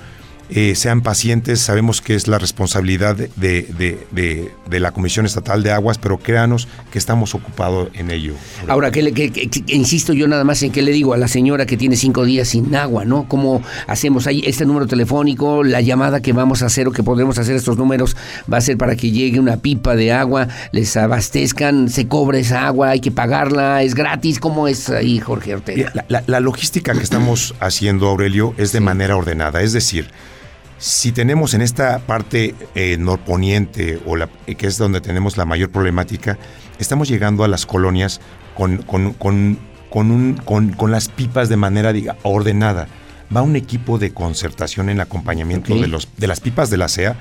eh, 0.49 0.75
sean 0.75 1.01
pacientes, 1.01 1.59
sabemos 1.59 2.01
que 2.01 2.15
es 2.15 2.27
la 2.27 2.39
responsabilidad 2.39 3.15
de, 3.15 4.49
la 4.69 4.91
Comisión 4.91 5.25
Estatal 5.25 5.63
de 5.63 5.71
Aguas, 5.71 5.97
pero 5.97 6.17
créanos 6.17 6.67
que 6.91 6.97
estamos 6.97 7.35
ocupados 7.35 7.89
en 7.93 8.11
ello. 8.11 8.33
Ahora, 8.67 8.91
que, 8.91 9.01
insisto 9.67 10.13
yo 10.13 10.27
nada 10.27 10.43
más 10.43 10.63
en 10.63 10.71
que 10.71 10.81
le 10.81 10.91
digo 10.91 11.13
a 11.13 11.17
la 11.17 11.27
señora 11.27 11.65
que 11.65 11.77
tiene 11.77 11.95
cinco 11.95 12.25
días 12.25 12.49
sin 12.49 12.75
agua, 12.75 13.05
¿no? 13.05 13.27
¿Cómo 13.27 13.61
hacemos 13.87 14.27
ahí 14.27 14.43
este 14.45 14.65
número 14.65 14.87
telefónico? 14.87 15.63
La 15.63 15.81
llamada 15.81 16.21
que 16.21 16.33
vamos 16.33 16.63
a 16.63 16.67
hacer 16.67 16.87
o 16.87 16.91
que 16.91 17.03
podremos 17.03 17.37
hacer 17.37 17.55
estos 17.55 17.77
números 17.77 18.15
va 18.51 18.57
a 18.57 18.61
ser 18.61 18.77
para 18.77 18.95
que 18.95 19.11
llegue 19.11 19.39
una 19.39 19.57
pipa 19.57 19.95
de 19.95 20.13
agua, 20.13 20.47
les 20.71 20.95
abastezcan, 20.95 21.89
se 21.89 22.07
cobra 22.07 22.39
esa 22.39 22.67
agua, 22.67 22.89
hay 22.89 22.99
que 22.99 23.11
pagarla, 23.11 23.83
es 23.83 23.95
gratis. 23.95 24.39
¿Cómo 24.39 24.67
es 24.67 24.89
ahí, 24.89 25.19
Jorge 25.19 25.55
Ortega? 25.55 25.91
La, 26.07 26.39
logística 26.39 26.93
que 26.93 27.03
estamos 27.03 27.55
haciendo, 27.59 28.07
Aurelio, 28.07 28.53
es 28.57 28.71
de 28.71 28.79
manera 28.79 29.17
ordenada, 29.17 29.61
es 29.61 29.73
decir, 29.73 30.09
si 30.77 31.11
tenemos 31.11 31.53
en 31.53 31.61
esta 31.61 31.99
parte 31.99 32.55
eh, 32.75 32.97
norponiente, 32.99 33.99
o 34.05 34.15
la, 34.15 34.29
eh, 34.45 34.55
que 34.55 34.67
es 34.67 34.77
donde 34.77 35.01
tenemos 35.01 35.37
la 35.37 35.45
mayor 35.45 35.69
problemática, 35.69 36.37
estamos 36.79 37.07
llegando 37.07 37.43
a 37.43 37.47
las 37.47 37.65
colonias 37.65 38.21
con, 38.55 38.77
con, 38.77 39.13
con, 39.13 39.57
con 40.39 40.91
las 40.91 41.09
pipas 41.09 41.49
de 41.49 41.57
manera 41.57 41.93
diga, 41.93 42.17
ordenada. 42.23 42.87
Va 43.35 43.41
un 43.41 43.55
equipo 43.55 43.97
de 43.97 44.13
concertación 44.13 44.89
en 44.89 45.01
acompañamiento 45.01 45.75
de, 45.75 45.87
los, 45.87 46.07
de 46.15 46.27
las 46.27 46.39
pipas 46.39 46.69
de 46.69 46.77
la 46.77 46.87
SEA 46.87 47.17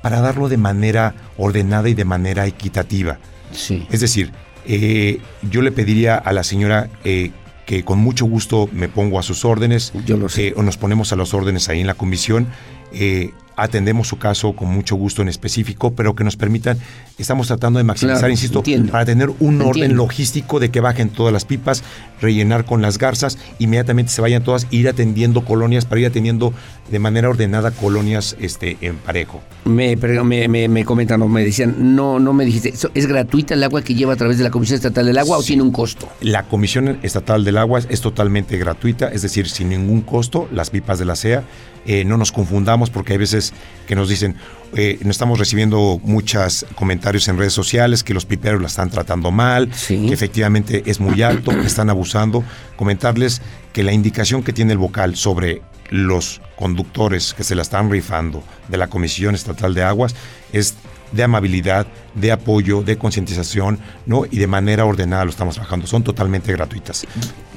para 0.00 0.20
darlo 0.20 0.48
de 0.48 0.56
manera 0.56 1.14
ordenada 1.36 1.88
y 1.88 1.94
de 1.94 2.06
manera 2.06 2.46
equitativa. 2.46 3.18
Sí. 3.52 3.86
Es 3.90 4.00
decir, 4.00 4.32
eh, 4.64 5.20
yo 5.42 5.60
le 5.60 5.70
pediría 5.70 6.16
a 6.16 6.32
la 6.32 6.42
señora 6.44 6.88
eh, 7.04 7.30
que 7.66 7.84
con 7.84 7.98
mucho 7.98 8.24
gusto 8.24 8.68
me 8.72 8.88
pongo 8.88 9.18
a 9.18 9.22
sus 9.22 9.44
órdenes. 9.44 9.92
Yo 10.06 10.16
lo 10.16 10.28
sé. 10.28 10.48
Eh, 10.48 10.54
o 10.56 10.62
nos 10.62 10.78
ponemos 10.78 11.12
a 11.12 11.16
las 11.16 11.34
órdenes 11.34 11.68
ahí 11.68 11.80
en 11.80 11.86
la 11.86 11.94
comisión. 11.94 12.46
Eh, 12.92 13.32
atendemos 13.56 14.08
su 14.08 14.18
caso 14.18 14.54
con 14.54 14.68
mucho 14.68 14.96
gusto 14.96 15.20
en 15.20 15.28
específico, 15.28 15.94
pero 15.94 16.14
que 16.14 16.24
nos 16.24 16.36
permitan, 16.36 16.78
estamos 17.22 17.46
tratando 17.46 17.78
de 17.78 17.84
maximizar, 17.84 18.30
insisto, 18.30 18.62
para 18.90 19.04
tener 19.04 19.30
un 19.40 19.62
orden 19.62 19.96
logístico 19.96 20.60
de 20.60 20.70
que 20.70 20.80
bajen 20.80 21.08
todas 21.08 21.32
las 21.32 21.44
pipas, 21.44 21.82
rellenar 22.20 22.64
con 22.64 22.82
las 22.82 22.98
garzas, 22.98 23.38
inmediatamente 23.58 24.12
se 24.12 24.20
vayan 24.20 24.44
todas, 24.44 24.66
ir 24.70 24.88
atendiendo 24.88 25.44
colonias 25.44 25.86
para 25.86 26.00
ir 26.00 26.06
atendiendo 26.06 26.52
de 26.90 26.98
manera 26.98 27.28
ordenada 27.28 27.70
colonias 27.70 28.36
este, 28.38 28.76
en 28.80 28.96
parejo. 28.96 29.42
Me, 29.64 29.96
me, 29.96 30.68
me, 30.68 30.84
comentan 30.84 31.22
o 31.22 31.28
me 31.28 31.44
decían, 31.44 31.96
no, 31.96 32.18
no 32.18 32.32
me 32.32 32.44
dijiste, 32.44 32.74
¿es 32.94 33.06
gratuita 33.06 33.54
el 33.54 33.62
agua 33.64 33.82
que 33.82 33.94
lleva 33.94 34.12
a 34.12 34.16
través 34.16 34.38
de 34.38 34.44
la 34.44 34.50
Comisión 34.50 34.76
Estatal 34.76 35.06
del 35.06 35.18
Agua 35.18 35.38
o 35.38 35.42
tiene 35.42 35.62
un 35.62 35.72
costo? 35.72 36.08
La 36.20 36.44
Comisión 36.44 36.98
Estatal 37.02 37.44
del 37.44 37.56
Agua 37.58 37.80
es 37.88 38.00
totalmente 38.00 38.58
gratuita, 38.58 39.08
es 39.08 39.22
decir, 39.22 39.48
sin 39.48 39.70
ningún 39.70 40.02
costo, 40.02 40.48
las 40.52 40.70
pipas 40.70 40.98
de 40.98 41.04
la 41.04 41.16
CEA 41.16 41.44
eh, 41.86 42.04
no 42.04 42.16
nos 42.16 42.32
confundamos 42.32 42.90
porque 42.90 43.12
hay 43.12 43.18
veces 43.18 43.52
que 43.86 43.94
nos 43.94 44.08
dicen, 44.08 44.34
eh, 44.74 44.98
no 45.02 45.10
estamos 45.10 45.38
recibiendo 45.38 46.00
muchos 46.02 46.66
comentarios 46.74 47.28
en 47.28 47.38
redes 47.38 47.52
sociales 47.52 48.02
que 48.02 48.14
los 48.14 48.26
piperos 48.26 48.60
la 48.60 48.68
están 48.68 48.90
tratando 48.90 49.30
mal, 49.30 49.70
que 49.86 50.12
efectivamente 50.12 50.82
es 50.86 51.00
muy 51.00 51.22
alto, 51.22 51.52
que 51.52 51.66
están 51.66 51.90
abusando. 51.90 52.44
Comentarles 52.76 53.42
que 53.72 53.82
la 53.82 53.92
indicación 53.92 54.42
que 54.42 54.52
tiene 54.52 54.72
el 54.72 54.78
vocal 54.78 55.16
sobre 55.16 55.62
los 55.90 56.40
conductores 56.56 57.34
que 57.34 57.44
se 57.44 57.54
la 57.54 57.62
están 57.62 57.90
rifando 57.90 58.42
de 58.68 58.76
la 58.76 58.88
Comisión 58.88 59.34
Estatal 59.34 59.74
de 59.74 59.82
Aguas 59.82 60.14
es 60.52 60.74
de 61.12 61.22
amabilidad, 61.22 61.86
de 62.14 62.32
apoyo, 62.32 62.82
de 62.82 62.98
concientización, 62.98 63.78
¿no? 64.06 64.24
Y 64.28 64.38
de 64.38 64.46
manera 64.46 64.84
ordenada 64.84 65.24
lo 65.24 65.30
estamos 65.30 65.54
trabajando. 65.54 65.86
Son 65.86 66.02
totalmente 66.02 66.52
gratuitas 66.52 67.06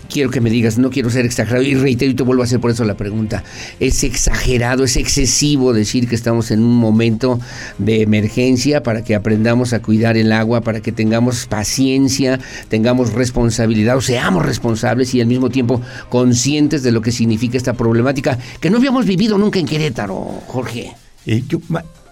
quiero 0.09 0.29
que 0.29 0.41
me 0.41 0.49
digas, 0.49 0.77
no 0.77 0.89
quiero 0.89 1.09
ser 1.09 1.25
exagerado, 1.25 1.63
y 1.63 1.75
reitero 1.75 2.11
y 2.11 2.15
te 2.15 2.23
vuelvo 2.23 2.43
a 2.43 2.45
hacer 2.45 2.59
por 2.59 2.71
eso 2.71 2.83
la 2.83 2.97
pregunta, 2.97 3.43
¿es 3.79 4.03
exagerado, 4.03 4.83
es 4.83 4.97
excesivo 4.97 5.73
decir 5.73 6.07
que 6.07 6.15
estamos 6.15 6.51
en 6.51 6.61
un 6.61 6.75
momento 6.75 7.39
de 7.77 8.01
emergencia 8.01 8.83
para 8.83 9.03
que 9.03 9.15
aprendamos 9.15 9.73
a 9.73 9.81
cuidar 9.81 10.17
el 10.17 10.31
agua, 10.31 10.61
para 10.61 10.81
que 10.81 10.91
tengamos 10.91 11.45
paciencia, 11.45 12.39
tengamos 12.67 13.13
responsabilidad 13.13 13.97
o 13.97 14.01
seamos 14.01 14.45
responsables 14.45 15.13
y 15.13 15.21
al 15.21 15.27
mismo 15.27 15.49
tiempo 15.49 15.81
conscientes 16.09 16.83
de 16.83 16.91
lo 16.91 17.01
que 17.01 17.11
significa 17.11 17.57
esta 17.57 17.73
problemática 17.73 18.37
que 18.59 18.69
no 18.69 18.77
habíamos 18.77 19.05
vivido 19.05 19.37
nunca 19.37 19.59
en 19.59 19.65
Querétaro, 19.65 20.15
Jorge? 20.47 20.93
Eh, 21.25 21.43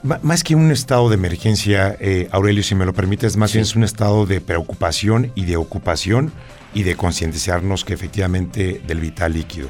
más 0.03 0.43
que 0.43 0.55
un 0.55 0.71
estado 0.71 1.09
de 1.09 1.15
emergencia, 1.15 1.97
eh, 1.99 2.27
Aurelio, 2.31 2.63
si 2.63 2.75
me 2.75 2.85
lo 2.85 2.93
permites, 2.93 3.35
más 3.35 3.53
bien 3.53 3.63
es 3.63 3.75
un 3.75 3.83
estado 3.83 4.25
de 4.25 4.41
preocupación 4.41 5.31
y 5.35 5.45
de 5.45 5.57
ocupación 5.57 6.31
y 6.73 6.83
de 6.83 6.95
concientizarnos 6.95 7.85
que 7.85 7.93
efectivamente 7.93 8.81
del 8.85 8.99
vital 8.99 9.33
líquido. 9.33 9.69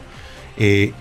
Eh, 0.58 0.94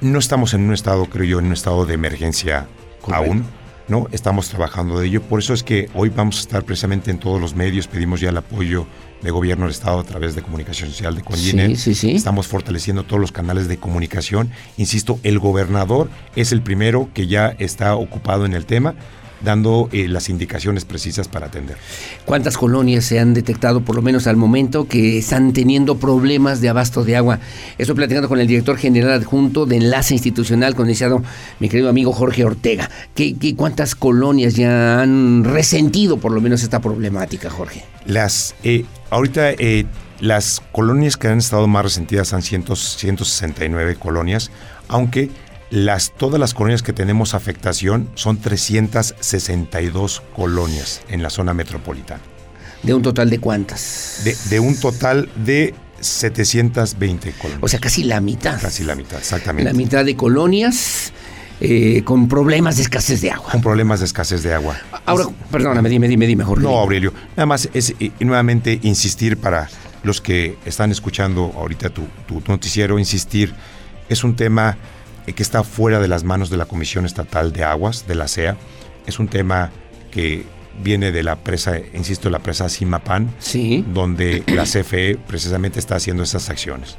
no 0.00 0.18
estamos 0.18 0.54
en 0.54 0.62
un 0.62 0.74
estado, 0.74 1.06
creo 1.06 1.24
yo, 1.24 1.38
en 1.38 1.46
un 1.46 1.52
estado 1.52 1.84
de 1.84 1.94
emergencia 1.94 2.68
aún, 3.10 3.44
¿no? 3.88 4.06
Estamos 4.12 4.48
trabajando 4.48 5.00
de 5.00 5.06
ello. 5.06 5.22
Por 5.22 5.40
eso 5.40 5.54
es 5.54 5.62
que 5.62 5.88
hoy 5.94 6.10
vamos 6.10 6.38
a 6.38 6.40
estar 6.40 6.64
precisamente 6.64 7.10
en 7.10 7.18
todos 7.18 7.40
los 7.40 7.54
medios, 7.54 7.88
pedimos 7.88 8.20
ya 8.20 8.28
el 8.28 8.36
apoyo 8.36 8.86
de 9.22 9.30
gobierno 9.30 9.64
del 9.64 9.72
Estado 9.72 9.98
a 9.98 10.04
través 10.04 10.34
de 10.36 10.42
comunicación 10.42 10.90
social 10.90 11.16
de 11.16 11.22
Congine. 11.22 11.74
Sí, 11.76 11.94
sí, 11.94 12.14
Estamos 12.14 12.46
fortaleciendo 12.46 13.02
todos 13.02 13.20
los 13.20 13.32
canales 13.32 13.66
de 13.66 13.78
comunicación. 13.78 14.50
Insisto, 14.76 15.18
el 15.24 15.38
gobernador 15.38 16.08
es 16.36 16.52
el 16.52 16.62
primero 16.62 17.10
que 17.14 17.26
ya 17.26 17.56
está 17.58 17.96
ocupado 17.96 18.46
en 18.46 18.54
el 18.54 18.66
tema 18.66 18.94
dando 19.40 19.88
eh, 19.92 20.08
las 20.08 20.28
indicaciones 20.28 20.84
precisas 20.84 21.28
para 21.28 21.46
atender. 21.46 21.76
¿Cuántas 22.24 22.56
colonias 22.56 23.04
se 23.04 23.20
han 23.20 23.34
detectado, 23.34 23.80
por 23.82 23.96
lo 23.96 24.02
menos 24.02 24.26
al 24.26 24.36
momento, 24.36 24.88
que 24.88 25.18
están 25.18 25.52
teniendo 25.52 25.98
problemas 25.98 26.60
de 26.60 26.68
abasto 26.68 27.04
de 27.04 27.16
agua? 27.16 27.38
Estoy 27.78 27.96
platicando 27.96 28.28
con 28.28 28.40
el 28.40 28.46
director 28.46 28.76
general 28.76 29.12
adjunto 29.12 29.66
de 29.66 29.76
Enlace 29.76 30.14
Institucional, 30.14 30.74
con 30.74 30.88
mi 31.60 31.68
querido 31.68 31.88
amigo 31.88 32.12
Jorge 32.12 32.44
Ortega. 32.44 32.90
¿Qué, 33.14 33.36
cuántas 33.56 33.94
colonias 33.94 34.54
ya 34.54 35.00
han 35.02 35.44
resentido, 35.44 36.18
por 36.18 36.32
lo 36.32 36.40
menos, 36.40 36.62
esta 36.62 36.80
problemática, 36.80 37.50
Jorge? 37.50 37.84
Las, 38.06 38.54
eh, 38.62 38.84
ahorita, 39.10 39.52
eh, 39.52 39.86
las 40.20 40.62
colonias 40.72 41.16
que 41.16 41.28
han 41.28 41.38
estado 41.38 41.66
más 41.66 41.84
resentidas 41.84 42.32
han 42.32 42.42
169 42.42 43.96
colonias, 43.96 44.50
aunque 44.88 45.30
las, 45.70 46.12
todas 46.12 46.40
las 46.40 46.54
colonias 46.54 46.82
que 46.82 46.92
tenemos 46.92 47.34
afectación 47.34 48.08
son 48.14 48.38
362 48.38 50.22
colonias 50.34 51.02
en 51.08 51.22
la 51.22 51.30
zona 51.30 51.54
metropolitana. 51.54 52.22
¿De 52.82 52.94
un 52.94 53.02
total 53.02 53.28
de 53.28 53.38
cuántas? 53.38 54.22
De, 54.48 54.60
un 54.60 54.78
total 54.78 55.28
de 55.36 55.74
720 56.00 57.32
colonias. 57.32 57.62
O 57.62 57.68
sea, 57.68 57.80
casi 57.80 58.04
la 58.04 58.20
mitad. 58.20 58.60
Casi 58.60 58.84
la 58.84 58.94
mitad, 58.94 59.18
exactamente. 59.18 59.70
La 59.70 59.76
mitad 59.76 60.04
de 60.04 60.14
colonias 60.14 61.12
eh, 61.60 62.02
con 62.04 62.28
problemas 62.28 62.76
de 62.76 62.82
escasez 62.82 63.20
de 63.20 63.32
agua. 63.32 63.50
Con 63.50 63.60
problemas 63.60 63.98
de 63.98 64.06
escasez 64.06 64.42
de 64.42 64.54
agua. 64.54 64.76
Ahora, 65.04 65.26
perdóname, 65.50 65.88
dime, 65.88 66.08
dime, 66.08 66.26
dime, 66.26 66.44
Jorge. 66.44 66.62
No, 66.62 66.78
Aurelio, 66.78 67.12
nada 67.36 67.46
más 67.46 67.68
es 67.74 67.94
y 67.98 68.12
nuevamente 68.20 68.78
insistir 68.82 69.36
para 69.36 69.68
los 70.04 70.20
que 70.20 70.56
están 70.64 70.92
escuchando 70.92 71.52
ahorita 71.56 71.90
tu, 71.90 72.06
tu 72.26 72.40
noticiero, 72.46 72.98
insistir, 72.98 73.52
es 74.08 74.22
un 74.22 74.36
tema 74.36 74.76
eh, 74.76 74.97
que 75.34 75.42
está 75.42 75.62
fuera 75.62 76.00
de 76.00 76.08
las 76.08 76.24
manos 76.24 76.50
de 76.50 76.56
la 76.56 76.66
Comisión 76.66 77.06
Estatal 77.06 77.52
de 77.52 77.64
Aguas, 77.64 78.06
de 78.06 78.14
la 78.14 78.28
CEA, 78.28 78.56
es 79.06 79.18
un 79.18 79.28
tema 79.28 79.70
que 80.10 80.44
viene 80.82 81.12
de 81.12 81.22
la 81.22 81.36
presa, 81.36 81.78
insisto, 81.94 82.30
la 82.30 82.38
presa 82.38 82.68
Simapán, 82.68 83.34
sí. 83.38 83.84
donde 83.92 84.44
la 84.46 84.64
CFE 84.64 85.18
precisamente 85.26 85.78
está 85.78 85.96
haciendo 85.96 86.22
esas 86.22 86.50
acciones 86.50 86.96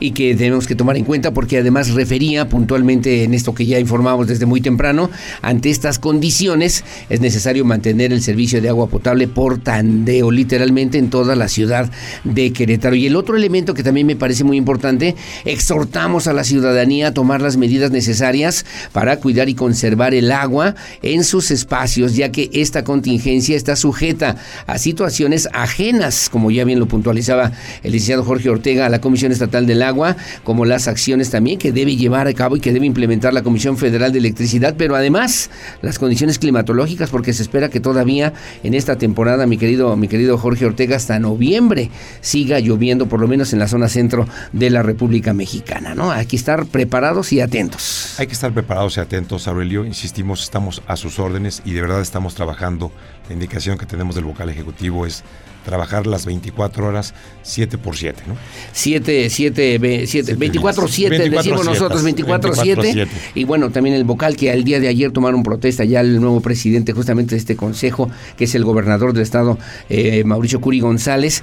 y 0.00 0.12
que 0.12 0.34
tenemos 0.34 0.66
que 0.66 0.74
tomar 0.74 0.96
en 0.96 1.04
cuenta 1.04 1.32
porque 1.32 1.58
además 1.58 1.90
refería 1.90 2.48
puntualmente 2.48 3.24
en 3.24 3.34
esto 3.34 3.54
que 3.54 3.66
ya 3.66 3.78
informamos 3.78 4.26
desde 4.26 4.46
muy 4.46 4.60
temprano, 4.60 5.10
ante 5.42 5.70
estas 5.70 5.98
condiciones 5.98 6.84
es 7.08 7.20
necesario 7.20 7.64
mantener 7.64 8.12
el 8.12 8.22
servicio 8.22 8.60
de 8.60 8.68
agua 8.68 8.88
potable 8.88 9.28
por 9.28 9.58
tandeo, 9.58 10.30
literalmente 10.30 10.98
en 10.98 11.10
toda 11.10 11.36
la 11.36 11.48
ciudad 11.48 11.90
de 12.24 12.52
Querétaro. 12.52 12.96
Y 12.96 13.06
el 13.06 13.16
otro 13.16 13.36
elemento 13.36 13.74
que 13.74 13.82
también 13.82 14.06
me 14.06 14.16
parece 14.16 14.44
muy 14.44 14.56
importante, 14.56 15.14
exhortamos 15.44 16.26
a 16.26 16.32
la 16.32 16.44
ciudadanía 16.44 17.08
a 17.08 17.14
tomar 17.14 17.40
las 17.40 17.56
medidas 17.56 17.90
necesarias 17.90 18.64
para 18.92 19.18
cuidar 19.18 19.48
y 19.48 19.54
conservar 19.54 20.14
el 20.14 20.32
agua 20.32 20.74
en 21.02 21.24
sus 21.24 21.50
espacios, 21.50 22.16
ya 22.16 22.30
que 22.30 22.50
esta 22.52 22.84
contingencia 22.84 23.56
está 23.56 23.76
sujeta 23.76 24.36
a 24.66 24.78
situaciones 24.78 25.48
ajenas, 25.52 26.28
como 26.30 26.50
ya 26.50 26.64
bien 26.64 26.80
lo 26.80 26.88
puntualizaba 26.88 27.52
el 27.82 27.92
licenciado 27.92 28.24
Jorge 28.24 28.50
Ortega, 28.50 28.86
a 28.86 28.88
la 28.88 29.00
Comisión 29.00 29.32
Estatal 29.32 29.66
del 29.68 29.82
Agua, 29.82 30.16
como 30.42 30.64
las 30.64 30.88
acciones 30.88 31.30
también 31.30 31.58
que 31.58 31.70
debe 31.70 31.94
llevar 31.94 32.26
a 32.26 32.34
cabo 32.34 32.56
y 32.56 32.60
que 32.60 32.72
debe 32.72 32.86
implementar 32.86 33.32
la 33.32 33.42
Comisión 33.42 33.76
Federal 33.76 34.10
de 34.10 34.18
Electricidad, 34.18 34.74
pero 34.76 34.96
además 34.96 35.50
las 35.82 36.00
condiciones 36.00 36.40
climatológicas, 36.40 37.10
porque 37.10 37.32
se 37.32 37.42
espera 37.42 37.68
que 37.68 37.78
todavía 37.78 38.32
en 38.64 38.74
esta 38.74 38.98
temporada, 38.98 39.46
mi 39.46 39.58
querido, 39.58 39.96
mi 39.96 40.08
querido 40.08 40.36
Jorge 40.38 40.66
Ortega, 40.66 40.96
hasta 40.96 41.18
noviembre 41.20 41.90
siga 42.20 42.58
lloviendo, 42.58 43.06
por 43.06 43.20
lo 43.20 43.28
menos 43.28 43.52
en 43.52 43.60
la 43.60 43.68
zona 43.68 43.88
centro 43.88 44.26
de 44.52 44.70
la 44.70 44.82
República 44.82 45.32
Mexicana, 45.32 45.94
¿no? 45.94 46.10
Hay 46.10 46.26
que 46.26 46.36
estar 46.36 46.66
preparados 46.66 47.32
y 47.32 47.40
atentos. 47.40 48.14
Hay 48.18 48.26
que 48.26 48.32
estar 48.32 48.52
preparados 48.52 48.96
y 48.96 49.00
atentos, 49.00 49.46
Aurelio. 49.46 49.84
Insistimos, 49.84 50.42
estamos 50.42 50.82
a 50.86 50.96
sus 50.96 51.18
órdenes 51.18 51.62
y 51.64 51.72
de 51.72 51.82
verdad 51.82 52.00
estamos 52.00 52.34
trabajando. 52.34 52.90
La 53.28 53.34
indicación 53.34 53.76
que 53.76 53.86
tenemos 53.86 54.14
del 54.14 54.24
vocal 54.24 54.48
ejecutivo 54.48 55.04
es 55.06 55.22
trabajar 55.68 56.06
las 56.06 56.24
24 56.24 56.86
horas 56.86 57.12
7 57.42 57.76
por 57.76 57.94
7, 57.94 58.22
¿no? 58.26 58.36
7, 58.72 59.28
7, 59.28 60.06
7 60.06 60.34
24, 60.34 60.88
7, 60.88 61.28
decimos 61.28 61.66
nosotros, 61.66 62.02
24, 62.02 62.54
7. 62.54 63.06
Y 63.34 63.44
bueno, 63.44 63.70
también 63.70 63.94
el 63.94 64.04
vocal 64.04 64.36
que 64.36 64.50
al 64.50 64.64
día 64.64 64.80
de 64.80 64.88
ayer 64.88 65.10
tomaron 65.10 65.42
protesta 65.42 65.84
ya 65.84 66.00
el 66.00 66.20
nuevo 66.20 66.40
presidente 66.40 66.92
justamente 66.92 67.34
de 67.34 67.38
este 67.38 67.54
consejo, 67.54 68.10
que 68.36 68.44
es 68.44 68.54
el 68.54 68.64
gobernador 68.64 69.12
del 69.12 69.22
estado, 69.22 69.58
eh, 69.90 70.24
Mauricio 70.24 70.60
Curi 70.60 70.80
González. 70.80 71.42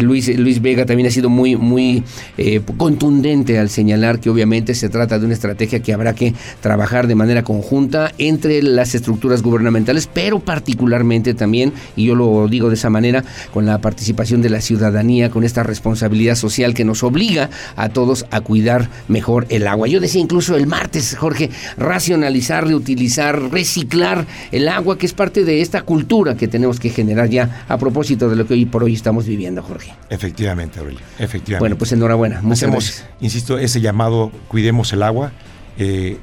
Luis, 0.00 0.36
Luis 0.36 0.60
Vega 0.60 0.84
también 0.84 1.06
ha 1.06 1.12
sido 1.12 1.28
muy, 1.28 1.54
muy 1.56 2.02
eh, 2.38 2.60
contundente 2.76 3.58
al 3.58 3.70
señalar 3.70 4.18
que 4.18 4.28
obviamente 4.28 4.74
se 4.74 4.88
trata 4.88 5.18
de 5.18 5.24
una 5.26 5.34
estrategia 5.34 5.80
que 5.80 5.92
habrá 5.92 6.14
que 6.14 6.34
trabajar 6.60 7.06
de 7.06 7.14
manera 7.14 7.44
conjunta 7.44 8.12
entre 8.18 8.62
las 8.62 8.94
estructuras 8.94 9.42
gubernamentales, 9.42 10.08
pero 10.12 10.40
particularmente 10.40 11.11
también, 11.20 11.72
y 11.94 12.06
yo 12.06 12.14
lo 12.14 12.48
digo 12.48 12.68
de 12.68 12.74
esa 12.74 12.90
manera, 12.90 13.24
con 13.52 13.66
la 13.66 13.78
participación 13.78 14.40
de 14.40 14.50
la 14.50 14.60
ciudadanía, 14.60 15.30
con 15.30 15.44
esta 15.44 15.62
responsabilidad 15.62 16.34
social 16.34 16.74
que 16.74 16.84
nos 16.84 17.02
obliga 17.02 17.50
a 17.76 17.90
todos 17.90 18.24
a 18.30 18.40
cuidar 18.40 18.88
mejor 19.08 19.46
el 19.50 19.66
agua. 19.66 19.88
Yo 19.88 20.00
decía 20.00 20.20
incluso 20.20 20.56
el 20.56 20.66
martes, 20.66 21.16
Jorge, 21.16 21.50
racionalizar, 21.76 22.66
reutilizar, 22.66 23.50
reciclar 23.50 24.26
el 24.50 24.68
agua, 24.68 24.96
que 24.96 25.06
es 25.06 25.12
parte 25.12 25.44
de 25.44 25.60
esta 25.60 25.82
cultura 25.82 26.34
que 26.36 26.48
tenemos 26.48 26.80
que 26.80 26.88
generar 26.90 27.28
ya 27.28 27.64
a 27.68 27.76
propósito 27.76 28.28
de 28.28 28.36
lo 28.36 28.46
que 28.46 28.54
hoy 28.54 28.64
por 28.64 28.84
hoy 28.84 28.94
estamos 28.94 29.26
viviendo, 29.26 29.62
Jorge. 29.62 29.92
Efectivamente, 30.08 30.80
Aurelio, 30.80 31.00
efectivamente. 31.18 31.60
Bueno, 31.60 31.76
pues 31.76 31.92
enhorabuena. 31.92 32.40
Muchas 32.40 32.62
Hacemos, 32.62 33.04
insisto, 33.20 33.58
ese 33.58 33.80
llamado, 33.80 34.32
cuidemos 34.48 34.92
el 34.92 35.02
agua. 35.02 35.32
Eh, 35.78 36.18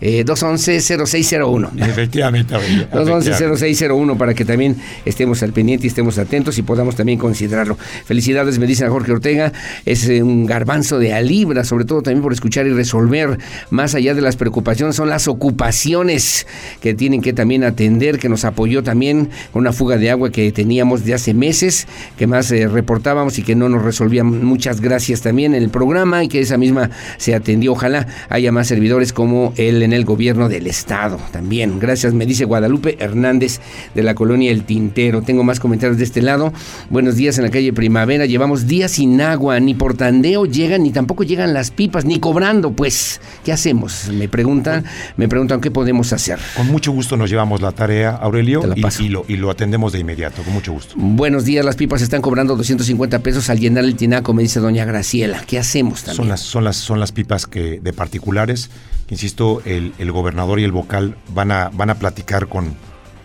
eh, 0.00 0.24
211-0601. 0.24 1.70
Efectivamente, 1.78 2.54
211-0601 2.54 4.16
para 4.18 4.34
que 4.34 4.44
también 4.44 4.76
estemos 5.04 5.42
al 5.42 5.52
pendiente 5.52 5.86
y 5.86 5.88
estemos 5.88 6.18
atentos 6.18 6.58
y 6.58 6.62
podamos 6.62 6.96
también 6.96 7.18
considerarlo. 7.18 7.78
Felicidades, 8.04 8.58
me 8.58 8.66
dice 8.66 8.86
Jorge 8.88 9.12
Ortega. 9.12 9.52
Es 9.84 10.08
eh, 10.08 10.22
un 10.22 10.46
garbanzo 10.46 10.98
de 10.98 11.12
a 11.12 11.20
libra, 11.20 11.64
sobre 11.64 11.84
todo 11.84 12.02
también 12.02 12.22
por 12.22 12.32
escuchar 12.32 12.66
y 12.66 12.72
resolver. 12.72 13.38
Más 13.70 13.94
allá 13.94 14.14
de 14.14 14.22
las 14.22 14.36
preocupaciones, 14.36 14.96
son 14.96 15.08
las 15.08 15.28
ocupaciones 15.28 16.46
que 16.80 16.94
tienen 16.94 17.22
que 17.22 17.32
también 17.32 17.64
atender, 17.64 18.18
que 18.18 18.28
nos 18.28 18.44
apoyó 18.44 18.82
también 18.82 19.30
con 19.52 19.60
una 19.60 19.72
fuga 19.72 19.96
de 19.96 20.10
agua 20.10 20.30
que 20.30 20.50
teníamos 20.52 21.04
de 21.04 21.14
hace 21.14 21.34
meses, 21.34 21.86
que 22.18 22.26
más 22.26 22.50
eh, 22.50 22.68
reportábamos 22.68 23.38
y 23.38 23.42
que 23.42 23.54
no 23.54 23.68
nos 23.68 23.82
resolvían. 23.82 24.44
Muchas 24.44 24.80
gracias 24.80 25.20
también 25.20 25.54
en 25.54 25.62
el 25.62 25.70
programa 25.70 26.24
y 26.24 26.28
que 26.28 26.40
esa 26.40 26.56
misma 26.56 26.90
se 27.16 27.34
atendió. 27.34 27.72
Ojalá 27.72 28.06
haya 28.28 28.52
más 28.52 28.68
servidores 28.68 29.12
como 29.12 29.52
el 29.56 29.82
en 29.84 29.92
el 29.92 30.04
gobierno 30.04 30.48
del 30.48 30.66
estado 30.66 31.18
también. 31.30 31.78
Gracias, 31.78 32.14
me 32.14 32.26
dice 32.26 32.44
Guadalupe 32.44 32.96
Hernández 32.98 33.60
de 33.94 34.02
la 34.02 34.14
colonia 34.14 34.50
El 34.50 34.64
Tintero. 34.64 35.22
Tengo 35.22 35.44
más 35.44 35.60
comentarios 35.60 35.98
de 35.98 36.04
este 36.04 36.22
lado. 36.22 36.52
Buenos 36.90 37.16
días 37.16 37.38
en 37.38 37.44
la 37.44 37.50
calle 37.50 37.72
Primavera. 37.72 38.26
Llevamos 38.26 38.66
días 38.66 38.92
sin 38.92 39.20
agua, 39.20 39.60
ni 39.60 39.74
por 39.74 39.94
tandeo 39.94 40.46
llegan, 40.46 40.82
ni 40.82 40.90
tampoco 40.90 41.24
llegan 41.24 41.54
las 41.54 41.70
pipas, 41.70 42.04
ni 42.04 42.18
cobrando. 42.18 42.72
Pues, 42.72 43.20
¿qué 43.44 43.52
hacemos? 43.52 44.08
Me 44.08 44.28
preguntan, 44.28 44.84
me 45.16 45.28
preguntan 45.28 45.60
qué 45.60 45.70
podemos 45.70 46.12
hacer. 46.12 46.38
Con 46.56 46.66
mucho 46.68 46.92
gusto 46.92 47.16
nos 47.16 47.30
llevamos 47.30 47.60
la 47.60 47.72
tarea, 47.72 48.10
Aurelio, 48.10 48.62
y, 48.98 49.08
lo, 49.08 49.24
y 49.28 49.36
lo 49.36 49.50
atendemos 49.50 49.92
de 49.92 50.00
inmediato, 50.00 50.42
con 50.42 50.52
mucho 50.52 50.72
gusto. 50.72 50.94
Buenos 50.96 51.44
días, 51.44 51.64
las 51.64 51.76
pipas 51.76 52.02
están 52.02 52.22
cobrando 52.22 52.56
250 52.56 53.18
pesos 53.20 53.50
al 53.50 53.58
llenar 53.58 53.84
el 53.84 53.96
tinaco, 53.96 54.32
me 54.32 54.42
dice 54.42 54.60
doña 54.60 54.84
Graciela. 54.84 55.42
¿Qué 55.46 55.58
hacemos 55.58 56.02
también? 56.02 56.16
Son 56.16 56.28
las, 56.28 56.40
son 56.40 56.64
las, 56.64 56.76
son 56.76 57.00
las 57.00 57.12
pipas 57.12 57.46
que 57.46 57.80
de 57.80 57.92
particulares 57.92 58.70
insisto, 59.08 59.62
el, 59.64 59.92
el, 59.98 60.12
gobernador 60.12 60.60
y 60.60 60.64
el 60.64 60.72
vocal 60.72 61.16
van 61.28 61.52
a, 61.52 61.70
van 61.72 61.90
a 61.90 61.96
platicar 61.96 62.48
con, 62.48 62.74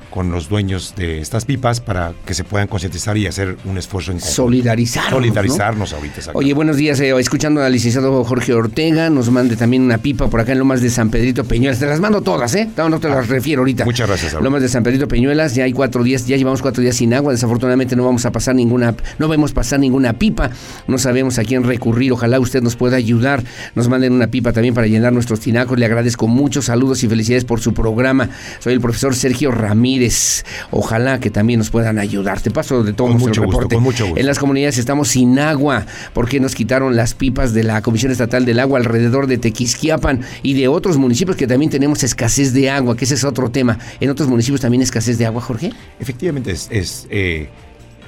con 0.10 0.32
los 0.32 0.50
dueños 0.50 0.94
de 0.96 1.20
estas 1.20 1.46
pipas 1.46 1.80
para 1.80 2.14
que 2.26 2.34
se 2.34 2.44
puedan 2.44 2.68
concientizar 2.68 3.18
y 3.18 3.28
hacer 3.28 3.58
un 3.66 3.78
esfuerzo 3.78 4.12
en 4.12 4.20
solidarizarnos. 4.20 5.14
Solidarizarnos 5.14 5.94
ahorita. 5.94 6.32
Oye, 6.34 6.54
buenos 6.54 6.78
días. 6.78 7.00
Eh, 7.00 7.18
escuchando 7.20 7.62
al 7.62 7.72
licenciado 7.72 8.24
Jorge 8.24 8.54
Ortega, 8.54 9.10
nos 9.10 9.30
mande 9.30 9.56
también 9.56 9.84
una 9.84 9.98
pipa 9.98 10.28
por 10.30 10.40
acá 10.40 10.52
en 10.54 10.60
Lomas 10.60 10.82
de 10.82 10.90
San 10.90 11.10
Pedrito 11.10 11.44
Peñuelas. 11.44 11.80
Te 11.80 11.86
las 11.86 12.00
mando 12.00 12.22
todas, 12.22 12.54
¿eh? 12.56 12.70
No, 12.78 13.00
te 13.00 13.08
las 13.08 13.18
ah, 13.18 13.22
refiero 13.22 13.62
ahorita. 13.62 13.86
Muchas 13.86 14.08
gracias. 14.08 14.34
Lomas 14.34 14.62
de 14.62 14.70
San 14.70 14.84
Pedrito 14.84 15.08
Peñuelas, 15.08 15.56
ya 15.56 15.64
hay 15.64 15.74
cuatro 15.74 16.04
días, 16.04 16.26
ya 16.26 16.38
llevamos 16.38 16.62
cuatro 16.62 16.82
días 16.82 16.96
sin 16.96 17.14
agua. 17.14 17.32
Desafortunadamente 17.32 17.96
no 17.96 18.04
vamos 18.04 18.26
a 18.26 18.32
pasar 18.32 18.56
ninguna, 18.56 18.96
no 19.20 19.28
vemos 19.28 19.52
pasar 19.54 19.80
ninguna 19.80 20.14
pipa. 20.14 20.50
No 20.88 20.98
sabemos 20.98 21.38
a 21.38 21.44
quién 21.44 21.64
recurrir. 21.64 22.12
Ojalá 22.12 22.40
usted 22.40 22.62
nos 22.62 22.76
pueda 22.76 22.98
ayudar. 22.98 23.44
Nos 23.76 23.90
manden 23.90 24.14
una 24.14 24.28
pipa 24.28 24.54
también 24.54 24.74
para 24.74 24.88
llenar 24.88 25.14
nuestros 25.14 25.40
tinacos. 25.40 25.78
Le 25.78 25.86
agradezco 25.86 26.28
muchos 26.28 26.66
saludos 26.66 27.04
y 27.04 27.08
felicidades 27.08 27.46
por 27.46 27.60
su 27.60 27.74
programa. 27.74 28.30
Soy 28.60 28.74
el 28.74 28.82
profesor 28.82 29.16
Sergio 29.16 29.52
Ramírez 29.52 29.99
ojalá 30.72 31.20
que 31.20 31.30
también 31.30 31.60
nos 31.60 31.70
puedan 31.70 32.00
ayudar. 32.00 32.42
Te 32.42 32.52
paso 32.52 32.84
de 32.84 32.94
todo 32.94 33.10
nuestro 33.10 33.44
reporte. 33.44 33.78
En 34.16 34.26
las 34.26 34.40
comunidades 34.40 34.78
estamos 34.78 35.10
sin 35.10 35.40
agua 35.40 35.86
porque 36.14 36.40
nos 36.40 36.56
quitaron 36.56 36.96
las 36.96 37.14
pipas 37.14 37.54
de 37.54 37.64
la 37.64 37.82
Comisión 37.82 38.12
Estatal 38.12 38.46
del 38.46 38.60
Agua 38.60 38.80
alrededor 38.80 39.28
de 39.28 39.38
Tequisquiapan 39.38 40.22
y 40.44 40.54
de 40.54 40.68
otros 40.68 40.98
municipios 40.98 41.38
que 41.38 41.48
también 41.48 41.72
tenemos 41.72 42.04
escasez 42.04 42.54
de 42.54 42.70
agua, 42.70 42.96
que 42.96 43.06
ese 43.06 43.16
es 43.16 43.24
otro 43.24 43.50
tema. 43.50 43.78
¿En 44.00 44.10
otros 44.10 44.28
municipios 44.28 44.62
también 44.62 44.82
escasez 44.82 45.18
de 45.18 45.26
agua, 45.26 45.42
Jorge? 45.42 45.72
Efectivamente, 46.00 46.52
es, 46.52 47.08
eh, 47.10 47.50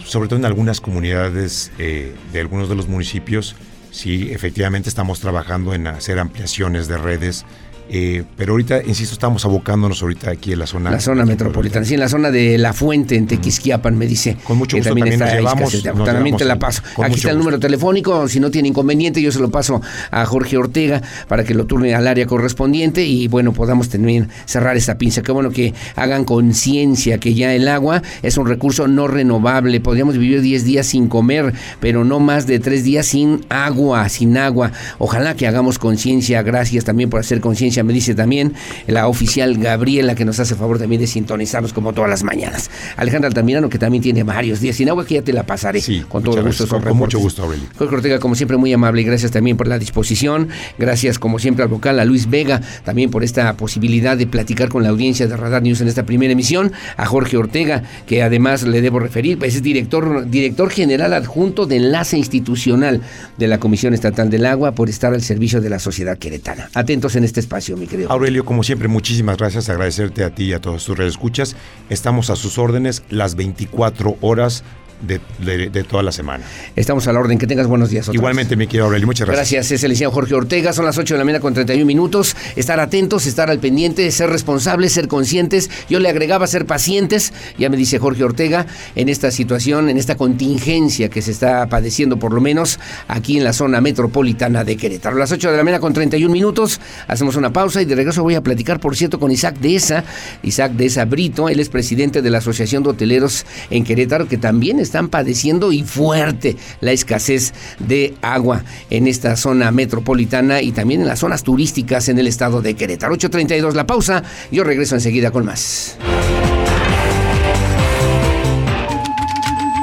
sobre 0.06 0.30
todo 0.30 0.40
en 0.40 0.46
algunas 0.46 0.82
comunidades 0.82 1.72
eh, 1.78 2.14
de 2.32 2.40
algunos 2.40 2.70
de 2.70 2.76
los 2.76 2.88
municipios, 2.88 3.56
sí, 3.92 4.30
efectivamente 4.32 4.90
estamos 4.90 5.20
trabajando 5.20 5.74
en 5.74 5.88
hacer 5.88 6.20
ampliaciones 6.20 6.88
de 6.88 6.98
redes 6.98 7.46
Eh, 7.94 8.24
pero 8.38 8.54
ahorita, 8.54 8.84
insisto, 8.86 9.14
estamos 9.14 9.44
abocándonos 9.44 10.02
ahorita 10.02 10.32
aquí 10.32 10.54
en 10.54 10.60
la 10.60 10.66
zona. 10.66 10.92
La 10.92 11.02
zona 11.02 11.26
metropolitana, 11.26 11.86
sí, 11.86 11.96
en 11.96 12.00
la 12.00 12.08
zona 12.08 12.32
de 12.32 12.58
La 12.58 12.72
Fuente, 12.72 13.18
en 13.18 13.28
Tequisquiapan, 13.28 13.98
me 13.98 14.08
dice. 14.08 14.38
Con 14.46 14.58
mucho 14.58 14.78
gusto 14.78 14.92
también, 14.92 15.20
también 15.20 15.44
nos 15.44 15.52
llevamos, 15.54 15.86
nos 15.86 16.06
también 16.06 16.38
te 16.38 16.46
la 16.46 16.58
paso. 16.58 16.82
Aquí 17.04 17.16
está 17.16 17.32
el 17.32 17.36
gusto. 17.36 17.38
número 17.40 17.60
telefónico, 17.60 18.30
si 18.30 18.40
no 18.40 18.50
tiene 18.50 18.70
inconveniente, 18.70 19.22
yo 19.22 19.30
se 19.34 19.40
lo 19.40 19.52
paso 19.52 19.82
a 20.10 20.26
Jorge 20.26 20.56
Ortega 20.56 21.02
para 21.28 21.44
que 21.44 21.54
lo 21.54 21.66
turne 21.66 21.94
al 21.94 22.08
área 22.08 22.26
correspondiente 22.28 23.06
y 23.06 23.28
bueno, 23.28 23.52
podamos 23.52 23.90
también 23.90 24.30
cerrar 24.46 24.78
esta 24.78 24.98
pinza. 24.98 25.22
Qué 25.22 25.34
bueno 25.34 25.50
que 25.50 25.74
hagan 25.98 26.24
conciencia 26.24 27.18
que 27.18 27.34
ya 27.34 27.54
el 27.54 27.68
agua 27.68 28.02
es 28.24 28.38
un 28.38 28.48
recurso 28.48 28.88
no 28.88 29.10
renovable. 29.10 29.82
Podríamos 29.82 30.18
vivir 30.18 30.42
10 30.42 30.64
días 30.64 30.88
sin 30.88 31.10
comer, 31.10 31.54
pero 31.82 32.06
no 32.06 32.22
más 32.22 32.48
de 32.48 32.60
3 32.60 32.86
días 32.86 33.08
sin 33.08 33.46
agua, 33.50 34.08
sin 34.08 34.38
agua. 34.38 34.72
Ojalá 34.98 35.36
que 35.36 35.46
hagamos 35.46 35.78
conciencia. 35.78 36.42
Gracias 36.42 36.86
también 36.86 37.10
por 37.10 37.20
hacer 37.20 37.42
conciencia. 37.42 37.81
Me 37.84 37.94
dice 37.94 38.16
también 38.16 38.54
la 38.88 39.08
oficial 39.08 39.58
Gabriela 39.58 40.16
que 40.16 40.26
nos 40.26 40.40
hace 40.40 40.56
favor 40.56 40.80
también 40.80 41.02
de 41.02 41.08
sintonizarnos 41.08 41.74
como 41.74 41.94
todas 41.94 42.10
las 42.10 42.24
mañanas. 42.24 42.70
Alejandra 42.98 43.28
Altamirano 43.28 43.70
que 43.70 43.78
también 43.80 44.02
tiene 44.04 44.24
varios 44.24 44.60
días 44.60 44.76
sin 44.76 44.90
agua 44.90 45.06
que 45.06 45.16
ya 45.16 45.22
te 45.22 45.34
la 45.34 45.44
pasaré 45.44 45.82
Sí, 45.82 46.04
con 46.08 46.24
todo 46.24 46.44
gusto. 46.44 46.68
Con- 46.68 46.82
con 46.82 46.98
mucho 46.98 47.20
gusto, 47.20 47.44
Aurelio. 47.44 47.68
Jorge 47.78 47.96
Ortega, 47.96 48.20
como 48.20 48.36
siempre, 48.36 48.58
muy 48.58 48.72
amable 48.74 49.02
y 49.02 49.06
gracias 49.06 49.32
también 49.32 49.58
por 49.58 49.68
la 49.68 49.80
disposición. 49.80 50.50
Gracias, 50.78 51.20
como 51.20 51.40
siempre, 51.40 51.64
al 51.64 51.70
vocal, 51.70 52.00
a 52.00 52.06
Luis 52.06 52.30
Vega, 52.30 52.62
también 52.84 53.10
por 53.10 53.24
esta 53.24 53.56
posibilidad 53.58 54.18
de 54.18 54.28
platicar 54.28 54.70
con 54.70 54.84
la 54.84 54.90
audiencia 54.90 55.28
de 55.28 55.36
Radar 55.38 55.62
News 55.64 55.82
en 55.82 55.88
esta 55.88 56.06
primera 56.06 56.32
emisión. 56.34 56.72
A 56.98 57.06
Jorge 57.06 57.38
Ortega, 57.38 57.84
que 58.06 58.24
además 58.24 58.64
le 58.64 58.82
debo 58.82 59.00
referir, 59.00 59.38
pues 59.40 59.56
es 59.56 59.64
director, 59.64 60.30
director 60.30 60.70
general 60.70 61.14
adjunto 61.14 61.66
de 61.66 61.78
enlace 61.78 62.18
institucional 62.18 63.02
de 63.38 63.48
la 63.48 63.60
Comisión 63.60 63.94
Estatal 63.94 64.30
del 64.30 64.46
Agua, 64.46 64.74
por 64.74 64.90
estar 64.90 65.14
al 65.14 65.22
servicio 65.22 65.62
de 65.62 65.70
la 65.70 65.80
sociedad 65.80 66.18
queretana. 66.18 66.70
Atentos 66.74 67.16
en 67.16 67.24
este 67.24 67.40
espacio, 67.40 67.71
Aurelio, 68.10 68.46
como 68.46 68.64
siempre, 68.64 68.88
muchísimas 68.88 69.38
gracias. 69.38 69.70
Agradecerte 69.70 70.24
a 70.24 70.34
ti 70.34 70.46
y 70.46 70.54
a 70.54 70.60
todos 70.60 70.86
tus 70.86 71.00
escuchas. 71.00 71.56
Estamos 71.90 72.30
a 72.30 72.36
sus 72.36 72.58
órdenes 72.58 73.04
las 73.10 73.36
24 73.36 74.18
horas 74.22 74.64
de, 75.02 75.20
de- 75.40 75.70
de 75.70 75.84
toda 75.84 76.04
la 76.04 76.12
semana. 76.12 76.44
Estamos 76.76 77.08
a 77.08 77.14
la 77.14 77.20
orden. 77.20 77.38
Que 77.38 77.48
tengas 77.48 77.68
buenos 77.68 77.90
días. 77.90 78.04
otra 78.06 78.12
vez. 78.14 78.20
Igualmente, 78.20 78.56
mi 78.56 78.68
querido 78.68 78.86
Aurelio, 78.86 79.08
muchas 79.08 79.28
gracias. 79.28 79.52
Gracias, 79.52 79.72
es 79.72 79.84
el 79.84 79.90
licenciado 79.90 80.12
Jorge 80.14 80.36
Ortega. 80.36 80.74
Son 80.74 80.86
las 80.86 80.98
8 80.98 81.14
de 81.14 81.18
la 81.20 81.26
mañana 81.26 81.42
con 81.42 81.54
31 81.54 81.86
minutos. 81.86 82.36
Estar 82.56 82.80
atentos, 82.80 83.26
estar 83.26 83.50
al 83.50 83.60
pendiente, 83.60 84.10
ser 84.12 84.30
responsables, 84.30 84.92
ser 84.94 85.08
conscientes. 85.08 85.70
Yo 85.90 86.00
le 86.00 86.10
agregaba 86.10 86.48
ser 86.48 86.66
pacientes, 86.66 87.34
ya 87.58 87.70
me 87.70 87.78
dice 87.78 88.00
Jorge 88.00 88.24
Ortega, 88.24 88.66
en 88.96 89.10
esta 89.10 89.32
situación, 89.32 89.90
en 89.90 89.98
esta 89.98 90.16
contingencia 90.16 91.10
que 91.10 91.22
se 91.22 91.32
está 91.32 91.68
padeciendo, 91.68 92.18
por 92.18 92.34
lo 92.34 92.42
menos 92.42 92.80
aquí 93.08 93.38
en 93.38 93.44
la 93.44 93.54
zona 93.54 93.82
metropolitana 93.82 94.64
de 94.64 94.78
Querétaro. 94.78 95.18
Las 95.18 95.32
8 95.32 95.52
de 95.52 95.58
la 95.58 95.64
mañana 95.64 95.80
con 95.80 95.94
31 95.94 96.32
minutos. 96.32 96.80
Hacemos 97.08 97.36
una 97.36 97.52
pausa 97.54 97.82
y 97.82 97.86
de 97.86 97.96
regreso 97.96 98.24
voy 98.24 98.36
a 98.36 98.42
platicar, 98.42 98.80
por 98.80 98.96
cierto, 98.96 99.20
con 99.20 99.32
Isaac 99.32 99.58
Deza. 99.60 100.04
Isaac 100.44 100.74
Deza 100.74 101.06
Brito, 101.06 101.50
él 101.50 101.60
es 101.60 101.70
presidente 101.70 102.22
de 102.22 102.30
la 102.30 102.40
Asociación 102.40 102.84
de 102.84 102.90
Hoteleros 102.90 103.46
en 103.70 103.84
Querétaro, 103.84 104.28
que 104.28 104.38
también 104.38 104.80
están 104.92 105.08
padeciendo 105.08 105.72
y 105.72 105.84
fuerte 105.84 106.58
la 106.82 106.92
escasez 106.92 107.54
de 107.80 108.14
agua 108.22 108.66
en 108.90 109.08
esta 109.08 109.38
zona 109.38 109.72
metropolitana 109.72 110.62
y 110.62 110.74
también 110.74 111.00
en 111.00 111.08
las 111.08 111.20
zonas 111.20 111.44
turísticas 111.44 112.10
en 112.10 112.20
el 112.20 112.28
estado 112.28 112.62
de 112.62 112.74
Querétaro. 112.74 113.16
8.32 113.16 113.72
la 113.72 113.88
pausa, 113.88 114.22
yo 114.52 114.66
regreso 114.66 114.96
enseguida 114.96 115.32
con 115.32 115.46
más. 115.46 115.98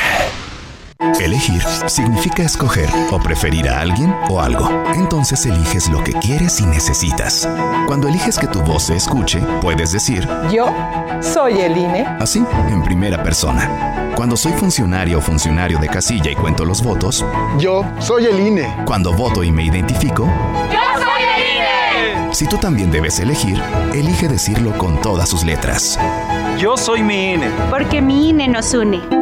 Elegir 1.21 1.63
significa 1.87 2.43
escoger 2.43 2.89
o 3.11 3.19
preferir 3.19 3.69
a 3.69 3.81
alguien 3.81 4.15
o 4.29 4.41
algo. 4.41 4.69
Entonces 4.95 5.45
eliges 5.47 5.89
lo 5.89 6.03
que 6.03 6.13
quieres 6.15 6.61
y 6.61 6.67
necesitas. 6.67 7.49
Cuando 7.87 8.09
eliges 8.09 8.39
que 8.39 8.47
tu 8.47 8.61
voz 8.63 8.85
se 8.85 8.97
escuche, 8.97 9.39
puedes 9.61 9.93
decir 9.93 10.29
Yo 10.53 10.73
soy 11.21 11.61
el 11.61 11.77
INE. 11.77 12.07
así, 12.21 12.45
en 12.69 12.83
primera 12.83 13.23
persona. 13.23 14.13
Cuando 14.17 14.37
soy 14.37 14.53
funcionario 14.53 15.19
o 15.19 15.21
funcionario 15.21 15.79
de 15.79 15.89
casilla 15.89 16.31
y 16.31 16.35
cuento 16.37 16.65
los 16.65 16.83
votos, 16.83 17.25
Yo 17.59 17.85
soy 18.01 18.27
el 18.27 18.41
INE. 18.41 18.75
cuando 18.85 19.13
voto 19.13 19.43
y 19.43 19.51
me 19.53 19.65
identifico, 19.65 20.25
¡Yo 20.71 21.03
soy 21.03 21.23
el 21.23 21.57
INE! 21.57 21.82
Si 22.33 22.47
tú 22.47 22.57
también 22.59 22.91
debes 22.91 23.19
elegir, 23.21 23.61
elige 23.95 24.29
decirlo 24.29 24.77
con 24.79 25.01
todas 25.01 25.29
sus 25.29 25.45
letras. 25.45 25.99
Yo 26.59 26.77
soy 26.77 27.03
mi 27.03 27.35
INE. 27.35 27.49
Porque 27.71 28.01
mi 28.01 28.31
INE 28.31 28.49
nos 28.49 28.75
une. 28.75 29.22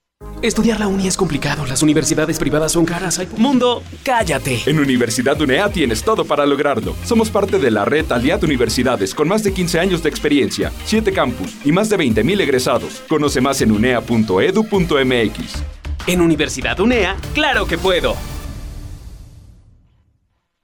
Estudiar 0.41 0.79
la 0.79 0.87
uni 0.87 1.07
es 1.07 1.17
complicado, 1.17 1.67
las 1.67 1.83
universidades 1.83 2.39
privadas 2.39 2.71
son 2.71 2.83
caras. 2.83 3.19
Hay... 3.19 3.27
Mundo, 3.37 3.83
cállate. 4.03 4.59
En 4.65 4.79
Universidad 4.79 5.39
UNEA 5.39 5.69
tienes 5.69 6.03
todo 6.03 6.25
para 6.25 6.47
lograrlo. 6.47 6.95
Somos 7.05 7.29
parte 7.29 7.59
de 7.59 7.69
la 7.69 7.85
red 7.85 8.11
Aliad 8.11 8.43
Universidades 8.43 9.13
con 9.13 9.27
más 9.27 9.43
de 9.43 9.53
15 9.53 9.79
años 9.79 10.01
de 10.01 10.09
experiencia, 10.09 10.71
7 10.85 11.13
campus 11.13 11.57
y 11.63 11.71
más 11.71 11.89
de 11.89 11.97
20.000 11.97 12.41
egresados. 12.41 13.03
Conoce 13.07 13.39
más 13.39 13.61
en 13.61 13.71
unea.edu.mx. 13.71 15.63
En 16.07 16.21
Universidad 16.21 16.79
UNEA, 16.79 17.15
claro 17.35 17.67
que 17.67 17.77
puedo. 17.77 18.15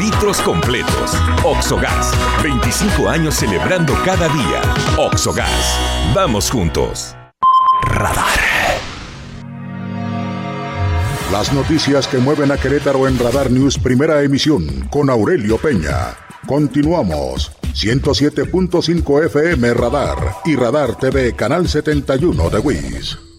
litros 0.00 0.40
completos. 0.40 1.16
Oxogas, 1.44 2.12
25 2.42 3.08
años 3.08 3.36
celebrando 3.36 3.94
cada 4.04 4.26
día. 4.26 4.62
Oxogas, 4.98 5.78
vamos 6.12 6.50
juntos. 6.50 7.14
Radar. 7.82 8.40
Las 11.30 11.52
noticias 11.52 12.08
que 12.08 12.18
mueven 12.18 12.50
a 12.50 12.56
Querétaro 12.56 13.06
en 13.06 13.16
Radar 13.20 13.52
News 13.52 13.78
Primera 13.78 14.20
Emisión 14.20 14.88
con 14.90 15.08
Aurelio 15.08 15.58
Peña. 15.58 16.16
Continuamos. 16.46 17.52
107.5 17.74 19.24
FM 19.26 19.74
Radar 19.74 20.16
y 20.44 20.56
Radar 20.56 20.96
TV 20.96 21.34
Canal 21.34 21.68
71 21.68 22.50
de 22.50 22.58
WIS. 22.58 23.29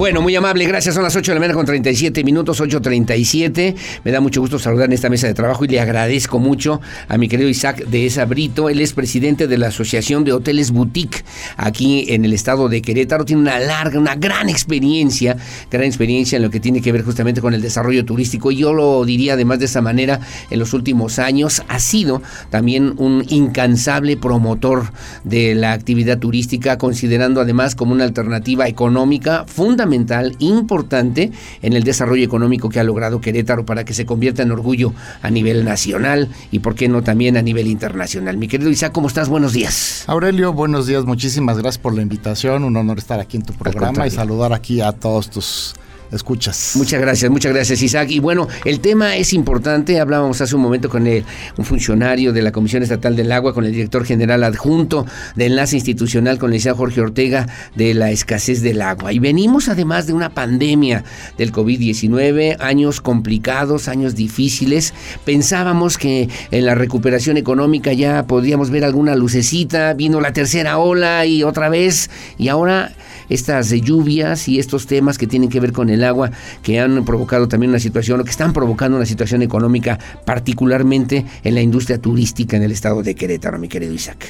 Bueno, 0.00 0.22
muy 0.22 0.34
amable, 0.34 0.64
gracias. 0.64 0.94
Son 0.94 1.04
las 1.04 1.14
8 1.14 1.30
de 1.30 1.34
la 1.34 1.40
mañana 1.40 1.54
con 1.54 1.66
37 1.66 2.24
minutos, 2.24 2.58
8.37. 2.58 3.74
Me 4.02 4.10
da 4.10 4.22
mucho 4.22 4.40
gusto 4.40 4.58
saludar 4.58 4.86
en 4.86 4.94
esta 4.94 5.10
mesa 5.10 5.26
de 5.26 5.34
trabajo 5.34 5.66
y 5.66 5.68
le 5.68 5.78
agradezco 5.78 6.38
mucho 6.38 6.80
a 7.06 7.18
mi 7.18 7.28
querido 7.28 7.50
Isaac 7.50 7.84
de 7.84 8.06
Esa 8.06 8.24
Brito. 8.24 8.70
Él 8.70 8.80
es 8.80 8.94
presidente 8.94 9.46
de 9.46 9.58
la 9.58 9.66
Asociación 9.66 10.24
de 10.24 10.32
Hoteles 10.32 10.70
Boutique 10.70 11.22
aquí 11.58 12.06
en 12.08 12.24
el 12.24 12.32
estado 12.32 12.70
de 12.70 12.80
Querétaro. 12.80 13.26
Tiene 13.26 13.42
una 13.42 13.58
larga, 13.58 13.98
una 13.98 14.14
gran 14.14 14.48
experiencia, 14.48 15.36
gran 15.70 15.84
experiencia 15.84 16.36
en 16.36 16.44
lo 16.44 16.50
que 16.50 16.60
tiene 16.60 16.80
que 16.80 16.92
ver 16.92 17.04
justamente 17.04 17.42
con 17.42 17.52
el 17.52 17.60
desarrollo 17.60 18.02
turístico. 18.06 18.50
Y 18.50 18.56
yo 18.56 18.72
lo 18.72 19.04
diría 19.04 19.34
además 19.34 19.58
de 19.58 19.66
esa 19.66 19.82
manera, 19.82 20.20
en 20.48 20.58
los 20.58 20.72
últimos 20.72 21.18
años 21.18 21.62
ha 21.68 21.78
sido 21.78 22.22
también 22.48 22.94
un 22.96 23.22
incansable 23.28 24.16
promotor 24.16 24.94
de 25.24 25.54
la 25.54 25.72
actividad 25.72 26.18
turística, 26.18 26.78
considerando 26.78 27.42
además 27.42 27.74
como 27.74 27.92
una 27.92 28.04
alternativa 28.04 28.66
económica 28.66 29.44
fundamental 29.46 29.89
importante 30.38 31.32
en 31.62 31.72
el 31.72 31.84
desarrollo 31.84 32.24
económico 32.24 32.68
que 32.68 32.80
ha 32.80 32.84
logrado 32.84 33.20
Querétaro 33.20 33.64
para 33.64 33.84
que 33.84 33.94
se 33.94 34.06
convierta 34.06 34.42
en 34.42 34.52
orgullo 34.52 34.92
a 35.22 35.30
nivel 35.30 35.64
nacional 35.64 36.28
y, 36.50 36.60
por 36.60 36.74
qué 36.74 36.88
no, 36.88 37.02
también 37.02 37.36
a 37.36 37.42
nivel 37.42 37.66
internacional. 37.66 38.36
Mi 38.36 38.48
querido 38.48 38.70
Isaac, 38.70 38.92
¿cómo 38.92 39.08
estás? 39.08 39.28
Buenos 39.28 39.52
días. 39.52 40.04
Aurelio, 40.06 40.52
buenos 40.52 40.86
días. 40.86 41.04
Muchísimas 41.04 41.58
gracias 41.58 41.78
por 41.78 41.94
la 41.94 42.02
invitación. 42.02 42.64
Un 42.64 42.76
honor 42.76 42.98
estar 42.98 43.20
aquí 43.20 43.36
en 43.36 43.42
tu 43.44 43.52
programa 43.52 44.06
y 44.06 44.10
saludar 44.10 44.52
aquí 44.52 44.80
a 44.80 44.92
todos 44.92 45.30
tus 45.30 45.74
escuchas. 46.12 46.72
Muchas 46.76 47.00
gracias, 47.00 47.30
muchas 47.30 47.52
gracias 47.52 47.82
Isaac. 47.82 48.10
Y 48.10 48.18
bueno, 48.18 48.48
el 48.64 48.80
tema 48.80 49.16
es 49.16 49.32
importante, 49.32 50.00
hablábamos 50.00 50.40
hace 50.40 50.56
un 50.56 50.62
momento 50.62 50.88
con 50.88 51.06
el, 51.06 51.24
un 51.56 51.64
funcionario 51.64 52.32
de 52.32 52.42
la 52.42 52.52
Comisión 52.52 52.82
Estatal 52.82 53.16
del 53.16 53.32
Agua, 53.32 53.54
con 53.54 53.64
el 53.64 53.72
director 53.72 54.04
general 54.04 54.44
adjunto 54.44 55.06
de 55.36 55.46
Enlace 55.46 55.76
Institucional 55.76 56.38
con 56.38 56.50
el 56.50 56.54
licenciado 56.54 56.76
Jorge 56.76 57.00
Ortega 57.00 57.46
de 57.74 57.94
la 57.94 58.10
escasez 58.10 58.62
del 58.62 58.82
agua. 58.82 59.12
Y 59.12 59.18
venimos 59.18 59.68
además 59.68 60.06
de 60.06 60.12
una 60.12 60.30
pandemia 60.30 61.04
del 61.38 61.52
COVID-19, 61.52 62.56
años 62.60 63.00
complicados, 63.00 63.88
años 63.88 64.14
difíciles. 64.14 64.94
Pensábamos 65.24 65.98
que 65.98 66.28
en 66.50 66.66
la 66.66 66.74
recuperación 66.74 67.36
económica 67.36 67.92
ya 67.92 68.26
podíamos 68.26 68.70
ver 68.70 68.84
alguna 68.84 69.14
lucecita, 69.14 69.94
vino 69.94 70.20
la 70.20 70.32
tercera 70.32 70.78
ola 70.78 71.26
y 71.26 71.42
otra 71.42 71.68
vez, 71.68 72.10
y 72.38 72.48
ahora 72.48 72.92
estas 73.28 73.70
lluvias 73.70 74.48
y 74.48 74.58
estos 74.58 74.86
temas 74.86 75.16
que 75.16 75.26
tienen 75.26 75.48
que 75.48 75.60
ver 75.60 75.72
con 75.72 75.88
el 75.88 75.99
agua 76.04 76.30
que 76.62 76.80
han 76.80 77.04
provocado 77.04 77.48
también 77.48 77.70
una 77.70 77.80
situación 77.80 78.20
o 78.20 78.24
que 78.24 78.30
están 78.30 78.52
provocando 78.52 78.96
una 78.96 79.06
situación 79.06 79.42
económica 79.42 79.98
particularmente 80.24 81.24
en 81.44 81.54
la 81.54 81.60
industria 81.60 82.00
turística 82.00 82.56
en 82.56 82.62
el 82.62 82.72
estado 82.72 83.02
de 83.02 83.14
Querétaro, 83.14 83.58
mi 83.58 83.68
querido 83.68 83.92
Isaac. 83.92 84.26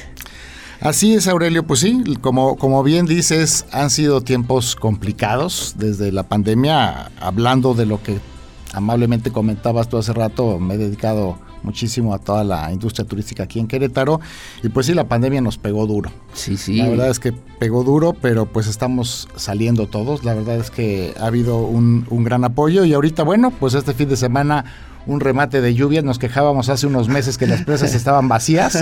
Así 0.81 1.13
es, 1.13 1.27
Aurelio. 1.27 1.63
Pues 1.63 1.81
sí, 1.81 2.03
como, 2.21 2.55
como 2.55 2.81
bien 2.81 3.05
dices, 3.05 3.65
han 3.71 3.91
sido 3.91 4.21
tiempos 4.21 4.75
complicados 4.75 5.75
desde 5.77 6.11
la 6.11 6.23
pandemia. 6.23 7.11
Hablando 7.19 7.75
de 7.75 7.85
lo 7.85 8.01
que 8.01 8.17
amablemente 8.73 9.31
comentabas 9.31 9.89
tú 9.89 9.97
hace 9.97 10.11
rato, 10.11 10.59
me 10.59 10.73
he 10.73 10.77
dedicado 10.77 11.37
muchísimo 11.63 12.13
a 12.13 12.19
toda 12.19 12.43
la 12.43 12.71
industria 12.71 13.05
turística 13.05 13.43
aquí 13.43 13.59
en 13.59 13.67
Querétaro. 13.67 14.19
Y 14.63 14.69
pues 14.69 14.85
sí, 14.85 14.93
la 14.93 15.07
pandemia 15.07 15.41
nos 15.41 15.57
pegó 15.57 15.87
duro. 15.87 16.11
Sí, 16.33 16.57
sí. 16.57 16.77
La 16.77 16.89
verdad 16.89 17.09
es 17.09 17.19
que 17.19 17.31
pegó 17.31 17.83
duro, 17.83 18.13
pero 18.13 18.45
pues 18.45 18.67
estamos 18.67 19.27
saliendo 19.35 19.87
todos. 19.87 20.23
La 20.23 20.33
verdad 20.33 20.57
es 20.57 20.71
que 20.71 21.13
ha 21.19 21.27
habido 21.27 21.57
un, 21.57 22.05
un 22.09 22.23
gran 22.23 22.43
apoyo 22.43 22.85
y 22.85 22.93
ahorita, 22.93 23.23
bueno, 23.23 23.51
pues 23.51 23.73
este 23.73 23.93
fin 23.93 24.09
de 24.09 24.17
semana 24.17 24.65
un 25.05 25.19
remate 25.19 25.61
de 25.61 25.73
lluvia. 25.73 26.01
Nos 26.01 26.19
quejábamos 26.19 26.69
hace 26.69 26.87
unos 26.87 27.07
meses 27.07 27.37
que 27.37 27.47
las 27.47 27.63
presas 27.63 27.93
estaban 27.93 28.27
vacías 28.27 28.77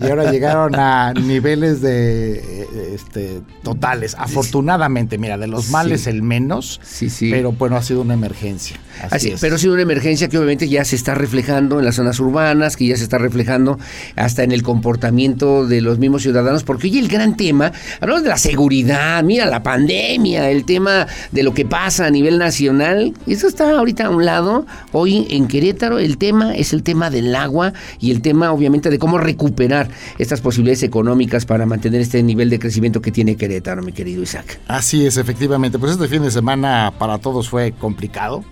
y 0.00 0.04
ahora 0.08 0.30
llegaron 0.30 0.74
a 0.74 1.12
niveles 1.14 1.80
de 1.80 2.38
eh, 2.38 2.94
este, 2.94 3.40
totales. 3.62 4.16
Afortunadamente, 4.18 5.18
mira, 5.18 5.38
de 5.38 5.46
los 5.46 5.70
males 5.70 6.06
el 6.06 6.22
menos, 6.22 6.80
sí, 6.82 7.10
sí. 7.10 7.30
pero 7.30 7.52
bueno, 7.52 7.76
ha 7.76 7.82
sido 7.82 8.02
una 8.02 8.14
emergencia. 8.14 8.78
Así, 9.10 9.34
Pero 9.40 9.56
ha 9.56 9.58
sido 9.58 9.74
una 9.74 9.82
emergencia 9.82 10.28
que 10.28 10.36
obviamente 10.36 10.68
ya 10.68 10.84
se 10.84 10.96
está 10.96 11.14
reflejando 11.14 11.78
en 11.78 11.84
las 11.84 11.94
zonas 11.96 12.18
urbanas, 12.18 12.76
que 12.76 12.86
ya 12.86 12.96
se 12.96 13.04
está 13.04 13.18
reflejando 13.18 13.78
hasta 14.16 14.42
en 14.42 14.52
el 14.52 14.62
comportamiento 14.62 15.66
de 15.66 15.80
los 15.80 15.98
mismos 15.98 16.22
ciudadanos, 16.22 16.64
porque 16.64 16.88
hoy 16.88 16.98
el 16.98 17.08
gran 17.08 17.36
tema, 17.36 17.72
hablamos 18.00 18.24
de 18.24 18.28
la 18.30 18.38
seguridad, 18.38 19.22
mira, 19.22 19.46
la 19.46 19.62
pandemia, 19.62 20.50
el 20.50 20.64
tema 20.64 21.06
de 21.32 21.42
lo 21.42 21.54
que 21.54 21.64
pasa 21.64 22.06
a 22.06 22.10
nivel 22.10 22.38
nacional, 22.38 23.14
eso 23.26 23.46
está 23.46 23.78
ahorita 23.78 24.06
a 24.06 24.10
un 24.10 24.24
lado, 24.24 24.66
hoy 24.92 25.26
en 25.30 25.47
Querétaro 25.48 25.98
el 25.98 26.18
tema 26.18 26.54
es 26.54 26.72
el 26.72 26.82
tema 26.82 27.10
del 27.10 27.34
agua 27.34 27.72
y 27.98 28.10
el 28.10 28.22
tema 28.22 28.52
obviamente 28.52 28.90
de 28.90 28.98
cómo 28.98 29.18
recuperar 29.18 29.90
estas 30.18 30.40
posibilidades 30.40 30.82
económicas 30.82 31.46
para 31.46 31.66
mantener 31.66 32.00
este 32.00 32.22
nivel 32.22 32.50
de 32.50 32.58
crecimiento 32.58 33.02
que 33.02 33.10
tiene 33.10 33.36
Querétaro, 33.36 33.82
mi 33.82 33.92
querido 33.92 34.22
Isaac. 34.22 34.60
Así 34.68 35.06
es, 35.06 35.16
efectivamente. 35.16 35.78
Pues 35.78 35.92
este 35.92 36.08
fin 36.08 36.22
de 36.22 36.30
semana 36.30 36.92
para 36.98 37.18
todos 37.18 37.48
fue 37.48 37.72
complicado. 37.72 38.44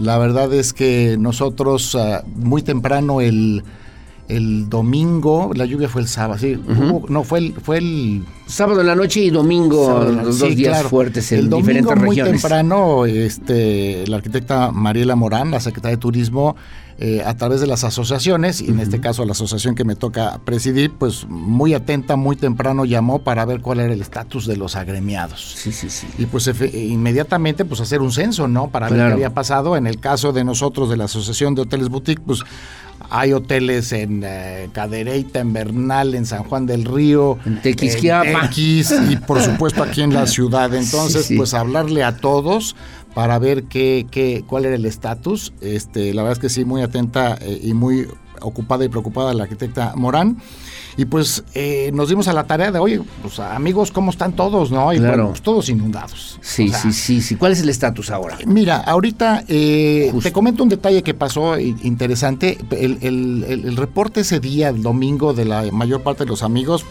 La 0.00 0.18
verdad 0.18 0.52
es 0.52 0.72
que 0.72 1.16
nosotros 1.18 1.94
uh, 1.94 2.22
muy 2.34 2.62
temprano 2.62 3.20
el 3.20 3.62
el 4.36 4.68
domingo, 4.68 5.50
la 5.54 5.64
lluvia 5.66 5.88
fue 5.88 6.02
el 6.02 6.08
sábado, 6.08 6.38
sí, 6.38 6.54
hubo- 6.56 7.06
no 7.08 7.22
fue 7.24 7.38
el, 7.40 7.54
fue 7.54 7.78
el 7.78 8.24
Sábado 8.44 8.82
en 8.82 8.86
la 8.88 8.94
noche 8.94 9.20
y 9.20 9.30
domingo, 9.30 9.86
sábado 9.86 10.10
en 10.10 10.16
la- 10.16 10.22
los 10.24 10.34
sí, 10.36 10.40
dos 10.48 10.56
días 10.56 10.72
claro. 10.74 10.88
fuertes 10.90 11.32
en 11.32 11.38
el 11.38 11.48
domingo 11.48 11.68
diferentes 11.68 11.96
muy 12.04 12.16
regiones. 12.16 12.42
temprano, 12.42 13.06
este, 13.06 14.04
la 14.08 14.16
arquitecta 14.16 14.72
Mariela 14.72 15.16
Morán, 15.16 15.50
la 15.50 15.60
secretaria 15.60 15.96
de 15.96 16.00
Turismo, 16.00 16.54
eh, 16.98 17.22
a 17.24 17.34
través 17.34 17.62
de 17.62 17.66
las 17.66 17.82
asociaciones, 17.84 18.60
y 18.60 18.68
en 18.68 18.78
este 18.78 19.00
caso 19.00 19.24
la 19.24 19.32
asociación 19.32 19.74
que 19.74 19.84
me 19.84 19.96
toca 19.96 20.38
presidir, 20.44 20.90
pues 20.92 21.24
muy 21.28 21.72
atenta, 21.72 22.16
muy 22.16 22.36
temprano 22.36 22.84
llamó 22.84 23.20
para 23.20 23.46
ver 23.46 23.60
cuál 23.62 23.80
era 23.80 23.94
el 23.94 24.02
estatus 24.02 24.46
de 24.46 24.56
los 24.58 24.76
agremiados. 24.76 25.54
Sí, 25.56 25.72
sí, 25.72 25.88
sí. 25.88 26.06
Y 26.18 26.26
pues 26.26 26.46
inmediatamente 26.74 27.64
pues 27.64 27.80
hacer 27.80 28.02
un 28.02 28.12
censo, 28.12 28.48
¿no? 28.48 28.68
Para 28.68 28.88
ver 28.90 28.98
qué 29.06 29.12
había 29.14 29.30
pasado. 29.34 29.76
En 29.76 29.86
el 29.86 29.98
caso 29.98 30.32
de 30.32 30.44
nosotros 30.44 30.90
de 30.90 30.96
la 30.98 31.04
Asociación 31.04 31.54
de 31.54 31.62
Hoteles 31.62 31.88
Boutique, 31.88 32.22
pues 32.24 32.40
hay 33.10 33.32
hoteles 33.32 33.92
en 33.92 34.22
eh, 34.24 34.68
Cadereyta, 34.72 35.40
en 35.40 35.52
Bernal, 35.52 36.14
en 36.14 36.26
San 36.26 36.44
Juan 36.44 36.66
del 36.66 36.84
Río, 36.84 37.38
En 37.44 37.60
Tequisquiapan. 37.62 38.34
en 38.34 38.40
Tequis, 38.42 38.94
y 39.10 39.16
por 39.16 39.40
supuesto 39.40 39.82
aquí 39.82 40.02
en 40.02 40.14
la 40.14 40.26
ciudad. 40.26 40.74
Entonces, 40.74 41.22
Sí, 41.26 41.28
sí. 41.34 41.36
pues 41.36 41.54
hablarle 41.54 42.04
a 42.04 42.16
todos 42.16 42.76
para 43.14 43.38
ver 43.38 43.64
qué, 43.64 44.06
qué, 44.10 44.44
cuál 44.46 44.64
era 44.64 44.74
el 44.76 44.84
estatus. 44.86 45.52
Este, 45.60 46.14
la 46.14 46.22
verdad 46.22 46.38
es 46.38 46.40
que 46.40 46.48
sí, 46.48 46.64
muy 46.64 46.82
atenta 46.82 47.36
eh, 47.40 47.60
y 47.62 47.74
muy 47.74 48.06
ocupada 48.40 48.84
y 48.84 48.88
preocupada 48.88 49.34
la 49.34 49.44
arquitecta 49.44 49.92
Morán. 49.96 50.38
Y 50.96 51.04
pues 51.06 51.42
eh, 51.54 51.90
nos 51.94 52.08
dimos 52.08 52.28
a 52.28 52.32
la 52.32 52.44
tarea 52.44 52.70
de, 52.70 52.78
oye, 52.78 53.00
pues 53.22 53.38
amigos, 53.38 53.90
¿cómo 53.92 54.10
están 54.10 54.34
todos? 54.34 54.70
¿No? 54.70 54.92
Y 54.92 54.98
Claro. 54.98 55.12
bueno, 55.14 55.28
pues, 55.30 55.42
todos 55.42 55.68
inundados. 55.68 56.38
Sí, 56.42 56.66
O 56.68 56.70
sea, 56.70 56.78
sí, 56.80 56.92
sí, 56.92 57.20
sí. 57.22 57.36
¿Cuál 57.36 57.52
es 57.52 57.60
el 57.62 57.68
estatus 57.68 58.10
ahora? 58.10 58.38
Mira, 58.46 58.76
ahorita 58.78 59.44
eh, 59.48 60.12
te 60.22 60.32
comento 60.32 60.62
un 60.62 60.68
detalle 60.68 61.02
que 61.02 61.14
pasó 61.14 61.58
interesante. 61.58 62.58
El, 62.70 62.98
el- 63.02 63.44
el- 63.48 63.64
el 63.66 63.76
reporte 63.76 64.20
ese 64.20 64.40
día, 64.40 64.68
el 64.68 64.82
domingo, 64.82 65.32
de 65.34 65.44
la 65.44 65.62
mayor 65.72 66.02
parte 66.02 66.24
de 66.24 66.30
los 66.30 66.42
amigos, 66.42 66.84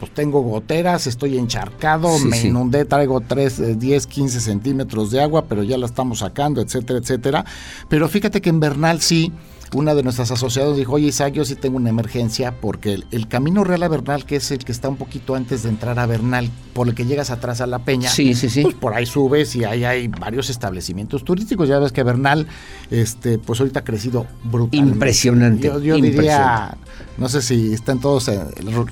pues 0.00 0.12
tengo 0.14 0.40
goteras, 0.42 1.06
estoy 1.06 1.38
encharcado, 1.38 2.16
Sí, 2.18 2.24
me 2.26 2.36
sí. 2.36 2.48
inundé, 2.48 2.84
traigo 2.84 3.20
3, 3.20 3.58
eh, 3.60 3.74
10, 3.76 4.06
15 4.08 4.40
centímetros 4.40 5.10
de 5.12 5.22
agua, 5.22 5.44
pero 5.48 5.62
ya 5.62 5.78
la 5.78 5.86
estamos 5.86 6.20
sacando, 6.20 6.60
etcétera, 6.60 6.98
etcétera. 6.98 7.44
Pero 7.88 8.08
fíjate 8.08 8.40
que 8.40 8.50
en 8.50 8.58
Bernal 8.58 9.00
sí, 9.00 9.30
una 9.74 9.94
de 9.94 10.02
nuestras 10.02 10.30
asociadas 10.30 10.76
dijo, 10.76 10.92
oye 10.94 11.06
Isaac, 11.08 11.32
yo 11.34 11.44
sí 11.44 11.54
tengo 11.54 11.76
una 11.76 11.88
emergencia 11.90 12.52
porque 12.60 12.94
el, 12.94 13.06
el 13.10 13.28
camino 13.28 13.64
real 13.64 13.82
a 13.82 13.88
Bernal, 13.88 14.24
que 14.26 14.36
es 14.36 14.50
el 14.50 14.58
que 14.58 14.72
está 14.72 14.88
un 14.88 14.96
poquito 14.96 15.34
antes 15.34 15.62
de 15.62 15.68
entrar 15.70 15.98
a 15.98 16.06
Bernal, 16.06 16.50
por 16.74 16.88
el 16.88 16.94
que 16.94 17.04
llegas 17.06 17.30
atrás 17.30 17.60
a 17.60 17.66
la 17.66 17.80
peña, 17.80 18.08
Sí, 18.10 18.34
sí, 18.34 18.48
sí. 18.50 18.62
pues 18.62 18.74
por 18.74 18.94
ahí 18.94 19.06
subes 19.06 19.54
y 19.56 19.64
ahí 19.64 19.84
hay 19.84 20.08
varios 20.08 20.50
establecimientos 20.50 21.24
turísticos. 21.24 21.68
Ya 21.68 21.78
ves 21.78 21.92
que 21.92 22.02
Bernal, 22.02 22.46
este, 22.90 23.38
pues 23.38 23.60
ahorita 23.60 23.80
ha 23.80 23.84
crecido 23.84 24.26
brutalmente. 24.44 24.94
Impresionante, 24.94 25.66
Yo, 25.68 25.78
yo 25.80 25.96
impresionante. 25.96 26.20
diría, 26.22 26.76
no 27.18 27.28
sé 27.28 27.42
si 27.42 27.72
están 27.72 28.00
todos 28.00 28.28
eh, 28.28 28.40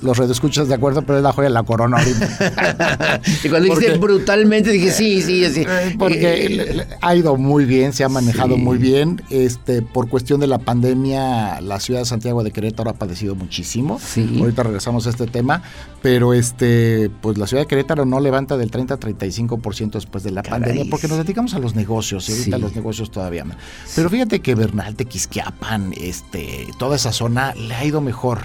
los 0.01 0.17
redescuchas 0.17 0.67
de 0.67 0.75
acuerdo, 0.75 1.01
pero 1.03 1.17
es 1.17 1.23
la 1.23 1.31
joya 1.33 1.47
de 1.49 1.53
la 1.53 1.63
corona 1.63 1.97
ahorita. 1.97 3.21
Y 3.43 3.49
cuando 3.49 3.67
Porque- 3.69 3.97
brutalmente 3.97 4.71
dije, 4.71 4.91
sí, 4.91 5.21
sí, 5.21 5.45
sí. 5.51 5.61
Eh, 5.67 5.95
Porque 5.97 6.49
le- 6.49 6.87
ha 7.01 7.15
ido 7.15 7.35
muy 7.37 7.65
bien, 7.65 7.93
se 7.93 8.03
ha 8.03 8.09
manejado 8.09 8.55
Sí. 8.55 8.61
muy 8.61 8.77
bien. 8.77 9.21
Este, 9.29 9.81
por 9.81 10.07
cuestión 10.09 10.39
de 10.39 10.47
la 10.47 10.57
pandemia, 10.59 10.70
la 10.75 11.79
ciudad 11.79 12.01
de 12.01 12.05
Santiago 12.05 12.43
de 12.43 12.51
Querétaro 12.51 12.89
ha 12.89 12.93
padecido 12.93 13.35
muchísimo. 13.35 13.99
Sí. 13.99 14.37
Ahorita 14.39 14.63
regresamos 14.63 15.07
a 15.07 15.09
este 15.09 15.27
tema, 15.27 15.63
pero 16.01 16.33
este, 16.33 17.09
pues 17.21 17.37
la 17.37 17.47
ciudad 17.47 17.63
de 17.63 17.67
Querétaro 17.67 18.05
no 18.05 18.19
levanta 18.19 18.57
del 18.57 18.71
30 18.71 18.93
a 18.93 18.99
35% 18.99 19.91
después 19.91 20.23
de 20.23 20.31
la 20.31 20.43
Caray. 20.43 20.59
pandemia, 20.61 20.85
porque 20.89 21.07
nos 21.07 21.17
dedicamos 21.17 21.53
a 21.53 21.59
los 21.59 21.75
negocios 21.75 22.27
y 22.29 22.33
ahorita 22.33 22.57
Sí. 22.57 22.61
los 22.61 22.75
negocios 22.75 23.11
todavía 23.11 23.43
más. 23.45 23.57
Pero 23.95 24.09
fíjate 24.09 24.39
que 24.41 24.55
Bernal, 24.55 24.95
Tequisquiapan, 24.95 25.93
este, 25.97 26.67
toda 26.79 26.95
esa 26.95 27.11
zona 27.11 27.53
le 27.55 27.73
ha 27.75 27.85
ido 27.85 28.01
mejor 28.01 28.39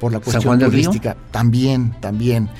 por 0.00 0.12
la 0.12 0.18
¿San 0.18 0.24
cuestión 0.42 0.58
turística. 0.58 1.16
También, 1.30 1.94
también. 2.00 2.50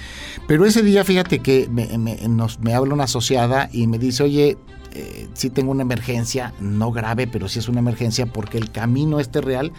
Pero 0.49 0.65
ese 0.65 0.83
día, 0.83 1.05
fíjate 1.05 1.41
que 1.41 1.69
me, 1.71 1.99
me- 1.99 2.17
nos, 2.29 2.61
me 2.61 2.73
habla 2.73 2.95
una 2.95 3.05
asociada 3.05 3.69
y 3.73 3.87
me 3.89 3.99
dice, 3.99 4.23
oye, 4.23 4.57
eh, 4.97 5.29
sí 5.35 5.51
tengo 5.51 5.71
una 5.71 5.83
emergencia, 5.83 6.55
no 6.59 6.91
grave, 6.91 7.27
pero 7.27 7.49
sí 7.49 7.59
es 7.59 7.69
una 7.69 7.81
emergencia 7.81 8.25
porque 8.27 8.57
el 8.57 8.71
camino 8.71 9.21
este 9.21 9.41
real 9.41 9.73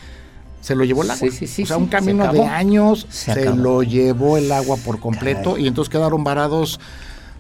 se 0.62 0.76
lo 0.76 0.84
llevó 0.84 1.04
el 1.04 1.12
agua. 1.12 1.20
Sí, 1.20 1.32
sí, 1.32 1.48
sí, 1.48 1.64
o 1.64 1.66
sea, 1.66 1.78
un 1.78 1.86
se 1.86 1.92
camino 1.92 2.24
de 2.24 2.30
acabó. 2.30 2.48
años 2.48 3.08
Se 3.10 3.34
se, 3.34 3.56
lo 3.56 3.82
llevó 3.84 4.38
el 4.38 4.52
agua 4.52 4.78
por 4.78 5.00
completo 5.00 5.52
Caray. 5.52 5.66
y 5.66 5.68
entonces 5.68 5.90
quedaron 5.90 6.24
varados 6.24 6.80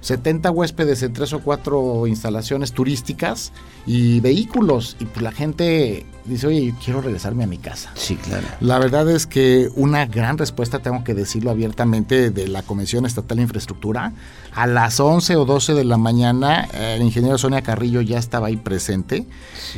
70 0.07 0.51
huéspedes 0.51 1.03
en 1.03 1.11
tres 1.11 1.33
o 1.33 1.39
cuatro 1.39 2.07
instalaciones 2.07 2.71
turísticas 2.71 3.51
y 3.85 4.21
vehículos. 4.21 4.95
Y 5.01 5.05
pues 5.05 5.21
la 5.21 5.33
gente 5.33 6.05
dice, 6.23 6.47
oye, 6.47 6.73
quiero 6.81 7.01
regresarme 7.01 7.43
a 7.43 7.47
mi 7.47 7.57
casa. 7.57 7.91
Sí, 7.95 8.15
claro. 8.15 8.47
La 8.61 8.79
verdad 8.79 9.09
es 9.11 9.27
que 9.27 9.69
una 9.75 10.05
gran 10.05 10.37
respuesta, 10.37 10.79
tengo 10.79 11.03
que 11.03 11.13
decirlo 11.13 11.51
abiertamente, 11.51 12.31
de 12.31 12.47
la 12.47 12.63
Comisión 12.63 13.05
Estatal 13.05 13.35
de 13.35 13.43
Infraestructura. 13.43 14.13
A 14.53 14.65
las 14.65 14.97
11 15.01 15.35
o 15.35 15.43
12 15.43 15.73
de 15.73 15.83
la 15.83 15.97
mañana, 15.97 16.69
eh, 16.73 16.95
el 16.95 17.03
ingeniero 17.03 17.37
Sonia 17.37 17.61
Carrillo 17.61 17.99
ya 17.99 18.17
estaba 18.17 18.47
ahí 18.47 18.55
presente 18.55 19.25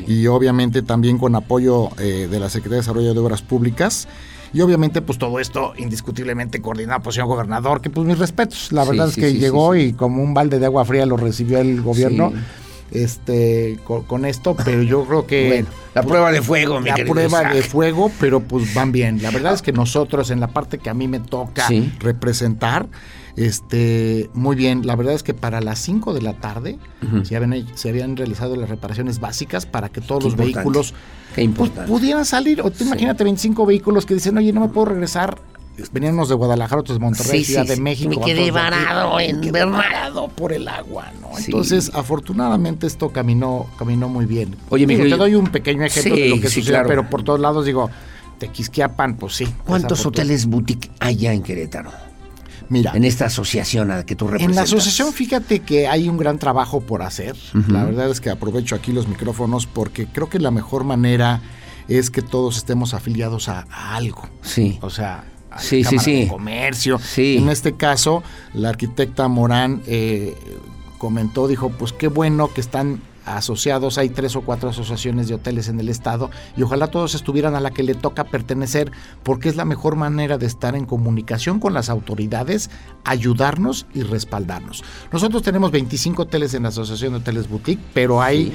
y 0.06 0.28
obviamente 0.28 0.84
también 0.84 1.18
con 1.18 1.34
apoyo 1.34 1.90
eh, 1.98 2.28
de 2.30 2.40
la 2.40 2.50
Secretaría 2.50 2.76
de 2.76 2.82
Desarrollo 2.82 3.14
de 3.16 3.20
Obras 3.20 3.42
Públicas. 3.42 4.08
Y 4.54 4.62
obviamente, 4.62 5.02
pues 5.02 5.18
todo 5.20 5.40
esto 5.40 5.74
indiscutiblemente 5.78 6.62
coordinado 6.62 7.02
por 7.02 7.12
el 7.12 7.16
señor 7.16 7.28
gobernador, 7.28 7.82
que 7.82 7.90
pues 7.90 8.06
mis 8.08 8.18
respetos. 8.18 8.72
La 8.72 8.84
verdad 8.86 9.06
sí, 9.10 9.20
es 9.22 9.26
que 9.28 9.32
sí, 9.34 9.38
llegó 9.40 9.74
sí. 9.74 9.80
y 9.82 9.94
como 9.94 10.24
un 10.24 10.34
balde 10.34 10.60
de 10.60 10.66
agua 10.66 10.86
fría 10.86 11.06
lo 11.06 11.18
recibió 11.18 11.60
el 11.60 11.82
gobierno. 11.82 12.34
Este, 12.92 13.78
con, 13.84 14.02
con 14.04 14.26
esto, 14.26 14.56
pero 14.66 14.82
yo 14.82 15.06
creo 15.06 15.28
que 15.28 15.48
Bueno, 15.48 15.68
la 15.94 16.02
prueba 16.02 16.32
de 16.32 16.42
fuego, 16.42 16.80
mi 16.82 16.90
la 16.90 16.96
prueba 16.96 17.42
Isaac. 17.42 17.54
de 17.54 17.62
fuego, 17.62 18.12
pero 18.20 18.40
pues 18.40 18.74
van 18.74 18.92
bien. 18.92 19.22
La 19.22 19.30
verdad 19.30 19.54
es 19.54 19.62
que 19.62 19.72
nosotros 19.72 20.32
en 20.32 20.40
la 20.40 20.48
parte 20.48 20.80
que 20.80 20.90
a 20.90 20.96
mí 20.96 21.08
me 21.08 21.20
toca 21.20 21.68
Sí. 21.68 21.94
representar, 22.00 22.88
este, 23.40 24.30
muy 24.34 24.56
bien. 24.56 24.86
La 24.86 24.96
verdad 24.96 25.14
es 25.14 25.24
que 25.24 25.34
para 25.34 25.62
las 25.62 25.80
5 25.80 26.14
de 26.14 26.22
la 26.22 26.34
tarde 26.34 26.78
Ujú. 27.02 27.24
se, 27.26 27.36
habían, 27.36 27.66
se 27.76 27.90
habían 27.90 28.18
realizado 28.18 28.56
las 28.56 28.70
reparaciones 28.70 29.20
básicas 29.20 29.66
para 29.66 29.90
que 29.90 30.02
todos 30.02 30.24
Qué 30.24 30.30
los 30.30 30.34
importante, 30.34 30.56
vehículos 30.58 30.94
pues, 31.56 31.70
pudieran 31.88 32.26
salir. 32.26 32.62
O 32.62 32.70
tú 32.70 32.84
imagínate 32.84 33.24
25 33.24 33.66
vehículos 33.66 34.06
que 34.06 34.14
dicen, 34.14 34.38
oye, 34.38 34.52
no 34.52 34.62
me 34.62 34.68
puedo 34.68 34.86
regresar. 34.88 35.38
Veníamos 35.94 36.28
de 36.28 36.36
Guadalajara, 36.36 36.82
otros 36.82 37.00
de 37.00 37.06
Monterrey, 37.06 37.40
Sí, 37.40 37.46
Ciudad 37.46 37.64
sí, 37.64 37.70
de 37.70 37.76
sí. 37.76 37.82
México. 37.82 38.10
Me 38.10 38.26
quedé 38.26 38.52
varado 38.52 39.16
Me 39.16 39.30
en 39.30 39.40
quedé 39.40 39.52
Bernal. 39.54 39.78
varado 39.80 40.28
por 40.28 40.52
el 40.52 40.68
agua, 40.68 41.06
¿no? 41.22 41.30
Sí. 41.38 41.46
Entonces, 41.46 41.90
afortunadamente 41.94 42.86
esto 42.86 43.10
caminó, 43.14 43.66
caminó 43.78 44.10
muy 44.10 44.26
bien. 44.26 44.58
Oye, 44.70 44.86
Miguel, 44.86 45.10
te 45.10 45.16
doy 45.16 45.36
un 45.36 45.48
pequeño 45.48 45.86
ejemplo 45.86 46.16
Sí, 46.16 46.22
de 46.24 46.28
lo 46.30 46.36
que 46.42 46.50
sí, 46.50 46.56
sucedió, 46.56 46.74
claro. 46.80 46.88
pero 46.90 47.10
por 47.10 47.24
todos 47.24 47.40
lados 47.40 47.66
digo, 47.66 47.90
Tequisquiapan, 48.40 49.16
pues 49.16 49.36
sí. 49.36 49.48
¿Cuántos 49.66 50.06
hoteles 50.06 50.48
boutique 50.48 50.92
hay 51.00 51.16
ya 51.16 51.32
en 51.34 51.44
Querétaro? 51.44 51.92
Mira, 52.70 52.92
En 52.96 53.04
esta 53.04 53.26
asociación 53.26 53.90
a 53.92 53.98
la 53.98 54.06
que 54.06 54.16
tú 54.16 54.26
en 54.26 54.32
representas. 54.34 54.56
la 54.56 54.62
asociación 54.64 55.12
fíjate 55.12 55.60
que 55.62 55.88
hay 55.88 56.08
un 56.08 56.18
gran 56.18 56.38
trabajo 56.38 56.82
por 56.82 57.02
hacer. 57.02 57.36
La 57.68 57.84
verdad 57.84 58.10
es 58.10 58.22
que 58.22 58.30
aprovecho 58.30 58.76
aquí 58.76 58.92
los 58.92 59.08
micrófonos 59.08 59.66
porque 59.66 60.06
creo 60.08 60.30
que 60.30 60.40
la 60.40 60.52
mejor 60.52 60.84
manera 60.84 61.42
es 61.88 62.12
que 62.12 62.22
todos 62.22 62.58
estemos 62.58 62.94
afiliados 62.94 63.50
a, 63.50 63.66
a 63.72 63.96
algo. 63.96 64.30
Sí. 64.44 64.78
O 64.82 64.90
sea, 64.92 65.24
a 65.50 65.56
la 65.56 65.62
Sí, 65.62 65.84
sí, 65.84 65.96
Cámara 65.98 66.04
de 66.12 66.22
sí. 66.24 66.28
Comercio. 66.30 67.00
Sí. 67.00 67.38
En 67.38 67.50
este 67.50 67.76
caso, 67.76 68.22
la 68.54 68.70
arquitecta 68.70 69.28
Morán 69.28 69.82
eh, 69.88 70.36
comentó, 71.00 71.48
dijo, 71.48 71.70
pues 71.70 71.92
qué 71.94 72.08
bueno 72.08 72.54
que 72.54 72.62
están 72.62 73.02
asociados, 73.38 73.98
hay 73.98 74.10
tres 74.10 74.36
o 74.36 74.42
cuatro 74.42 74.70
asociaciones 74.70 75.28
de 75.28 75.36
hoteles 75.36 75.68
en 75.68 75.80
el 75.80 75.90
estado 75.90 76.30
y 76.58 76.64
ojalá 76.64 76.88
todos 76.88 77.16
estuvieran 77.16 77.56
a 77.56 77.60
la 77.60 77.72
que 77.72 77.84
le 77.84 77.96
toca 77.96 78.24
pertenecer 78.26 78.92
porque 79.24 79.50
es 79.50 79.56
la 79.56 79.66
mejor 79.66 79.96
manera 79.96 80.38
de 80.38 80.46
estar 80.46 80.76
en 80.76 80.86
comunicación 80.86 81.60
con 81.60 81.74
las 81.74 81.90
autoridades, 81.90 82.70
ayudarnos 83.04 83.86
y 83.94 84.04
respaldarnos. 84.04 84.84
Nosotros 85.12 85.44
tenemos 85.44 85.72
25 85.72 86.24
hoteles 86.24 86.54
en 86.54 86.64
la 86.64 86.70
Asociación 86.70 87.14
de 87.14 87.20
Hoteles 87.20 87.50
Boutique, 87.50 87.82
pero 87.94 88.22
hay, 88.22 88.46
Sí. 88.48 88.54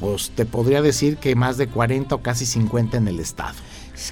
pues 0.00 0.30
te 0.30 0.44
podría 0.46 0.80
decir 0.80 1.16
que 1.16 1.34
más 1.34 1.56
de 1.56 1.66
40 1.68 2.14
o 2.14 2.22
casi 2.22 2.46
50 2.46 2.96
en 2.98 3.08
el 3.08 3.18
estado. 3.20 3.54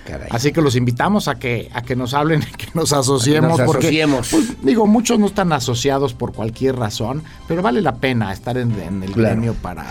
Caray. 0.05 0.29
Así 0.31 0.53
que 0.53 0.61
los 0.61 0.77
invitamos 0.77 1.29
a 1.29 1.37
que, 1.37 1.69
a 1.73 1.83
que 1.83 1.97
nos 1.97 2.15
hablen, 2.15 2.41
que 2.59 2.67
nos 2.75 2.93
asociemos. 2.93 3.59
Nos 3.59 3.67
porque, 3.67 3.87
asociemos. 3.87 4.29
pues, 4.31 4.63
digo, 4.63 4.87
muchos 4.87 5.19
no 5.19 5.27
están 5.27 5.53
asociados 5.53 6.15
por 6.15 6.33
cualquier 6.33 6.77
razón, 6.77 7.23
pero 7.49 7.63
vale 7.63 7.81
la 7.83 7.97
pena 7.97 8.33
estar 8.33 8.57
en, 8.59 8.73
en 8.81 9.03
el 9.03 9.13
Claro. 9.13 9.35
gremio 9.37 9.55
para... 9.55 9.87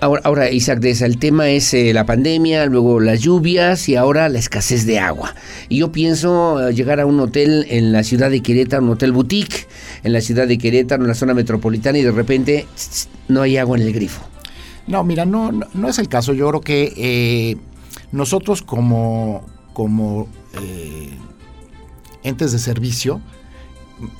Ahora, 0.00 0.20
ahora, 0.24 0.50
Isaac 0.50 0.80
Deza, 0.80 1.06
el 1.06 1.18
tema 1.18 1.48
es 1.50 1.72
eh, 1.74 1.92
la 1.94 2.04
pandemia, 2.04 2.66
luego 2.66 2.98
las 2.98 3.20
lluvias 3.20 3.88
y 3.88 3.94
ahora 3.94 4.28
la 4.28 4.40
escasez 4.40 4.84
de 4.84 4.98
agua. 4.98 5.32
Y 5.68 5.78
yo 5.78 5.92
pienso 5.92 6.68
eh, 6.68 6.74
llegar 6.74 6.98
a 6.98 7.06
un 7.06 7.20
hotel 7.20 7.66
en 7.70 7.92
la 7.92 8.02
ciudad 8.02 8.28
de 8.28 8.42
Querétaro, 8.42 8.82
un 8.82 8.90
hotel 8.90 9.12
boutique, 9.12 9.68
en 10.02 10.12
la 10.12 10.20
ciudad 10.20 10.48
de 10.48 10.58
Querétaro, 10.58 11.02
en 11.02 11.08
la 11.08 11.14
zona 11.14 11.34
metropolitana, 11.34 11.98
y 11.98 12.02
de 12.02 12.10
repente 12.10 12.66
tss, 12.74 13.08
no 13.28 13.42
hay 13.42 13.56
agua 13.58 13.76
en 13.78 13.84
el 13.86 13.92
grifo. 13.92 14.22
No, 14.88 15.04
mira, 15.04 15.24
no, 15.24 15.52
no, 15.52 15.68
no 15.72 15.88
es 15.88 16.00
el 16.00 16.08
caso. 16.08 16.32
Yo 16.32 16.48
creo 16.48 16.60
que 16.62 16.92
eh, 16.96 17.56
nosotros 18.12 18.62
como, 18.62 19.44
como 19.72 20.28
eh, 20.54 21.10
entes 22.22 22.52
de 22.52 22.58
servicio 22.58 23.20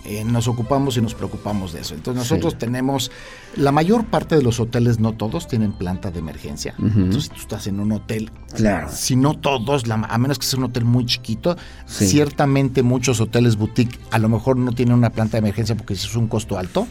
eh, 0.05 0.24
nos 0.24 0.46
ocupamos 0.48 0.96
y 0.96 1.00
nos 1.00 1.14
preocupamos 1.14 1.72
de 1.72 1.81
eso. 1.81 1.94
Entonces 1.94 2.22
nosotros 2.22 2.57
tenemos, 2.57 3.11
la 3.57 3.72
mayor 3.72 4.05
parte 4.05 4.37
de 4.37 4.42
los 4.42 4.61
hoteles, 4.61 5.00
no 5.00 5.12
todos, 5.12 5.48
tienen 5.48 5.72
planta 5.72 6.11
de 6.11 6.20
emergencia. 6.20 6.74
Entonces 6.78 7.31
tú 7.31 7.40
estás 7.40 7.66
en 7.66 7.81
un 7.81 7.92
hotel, 7.92 8.31
claro. 8.55 8.88
si 8.92 9.16
no 9.16 9.35
todos, 9.35 9.85
a 9.90 10.18
menos 10.18 10.38
que 10.38 10.46
sea 10.46 10.59
un 10.59 10.66
hotel 10.66 10.85
muy 10.85 11.05
chiquito, 11.07 11.57
ciertamente 11.87 12.83
muchos 12.83 13.20
hoteles 13.20 13.57
boutique 13.57 13.98
a 14.11 14.18
lo 14.18 14.28
mejor 14.28 14.57
no 14.57 14.72
tienen 14.72 14.94
una 14.94 15.11
planta 15.11 15.33
de 15.33 15.38
emergencia 15.38 15.76
porque 15.76 15.94
es 15.94 16.14
un 16.14 16.28
costo 16.28 16.59
alto, 16.59 16.87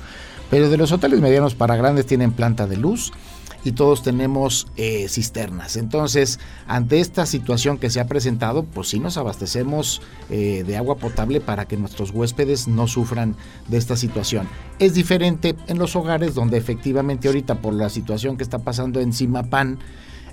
pero 0.49 0.69
de 0.69 0.77
los 0.77 0.91
hoteles 0.91 1.21
medianos 1.21 1.55
para 1.55 1.77
grandes 1.77 2.05
tienen 2.05 2.31
planta 2.31 2.67
de 2.67 2.77
luz 2.77 3.13
y 3.63 3.73
todos 3.73 4.03
tenemos 4.03 4.67
eh, 4.77 5.07
cisternas. 5.07 5.75
Entonces, 5.75 6.39
ante 6.67 6.99
esta 6.99 7.25
situación 7.25 7.77
que 7.77 7.89
se 7.89 7.99
ha 7.99 8.07
presentado, 8.07 8.63
pues 8.63 8.89
sí 8.89 8.99
nos 8.99 9.17
abastecemos 9.17 10.01
eh, 10.29 10.63
de 10.65 10.77
agua 10.77 10.95
potable 10.95 11.41
para 11.41 11.65
que 11.65 11.77
nuestros 11.77 12.11
huéspedes 12.11 12.67
no 12.67 12.87
sufran 12.87 13.35
de 13.67 13.77
esta 13.77 13.95
situación. 13.95 14.47
Es 14.79 14.93
diferente 14.93 15.55
en 15.67 15.77
los 15.77 15.95
hogares 15.95 16.33
donde 16.33 16.57
efectivamente 16.57 17.27
ahorita 17.27 17.55
por 17.55 17.73
la 17.73 17.89
situación 17.89 18.37
que 18.37 18.43
está 18.43 18.59
pasando 18.59 18.99
en 18.99 19.13
Simapán, 19.13 19.79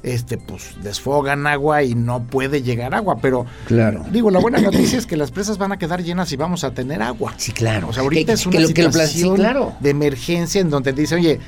este, 0.02 0.38
pues 0.38 0.76
desfogan 0.82 1.46
agua 1.46 1.82
y 1.82 1.94
no 1.94 2.22
puede 2.24 2.62
llegar 2.62 2.94
agua. 2.94 3.18
Pero, 3.20 3.46
claro. 3.66 4.04
digo, 4.10 4.30
la 4.30 4.38
buena 4.38 4.58
noticia 4.62 4.98
es 4.98 5.06
que 5.06 5.16
las 5.16 5.30
presas 5.30 5.58
van 5.58 5.72
a 5.72 5.78
quedar 5.78 6.02
llenas 6.02 6.32
y 6.32 6.36
vamos 6.36 6.64
a 6.64 6.72
tener 6.72 7.02
agua. 7.02 7.34
Sí, 7.36 7.52
claro. 7.52 7.88
O 7.88 7.92
sea, 7.92 8.02
ahorita 8.02 8.32
es 8.32 8.46
una 8.46 8.66
situación 8.66 9.36
claro. 9.36 9.74
de 9.80 9.90
emergencia 9.90 10.60
en 10.60 10.70
donde 10.70 10.92
dice, 10.92 11.16
oye, 11.16 11.40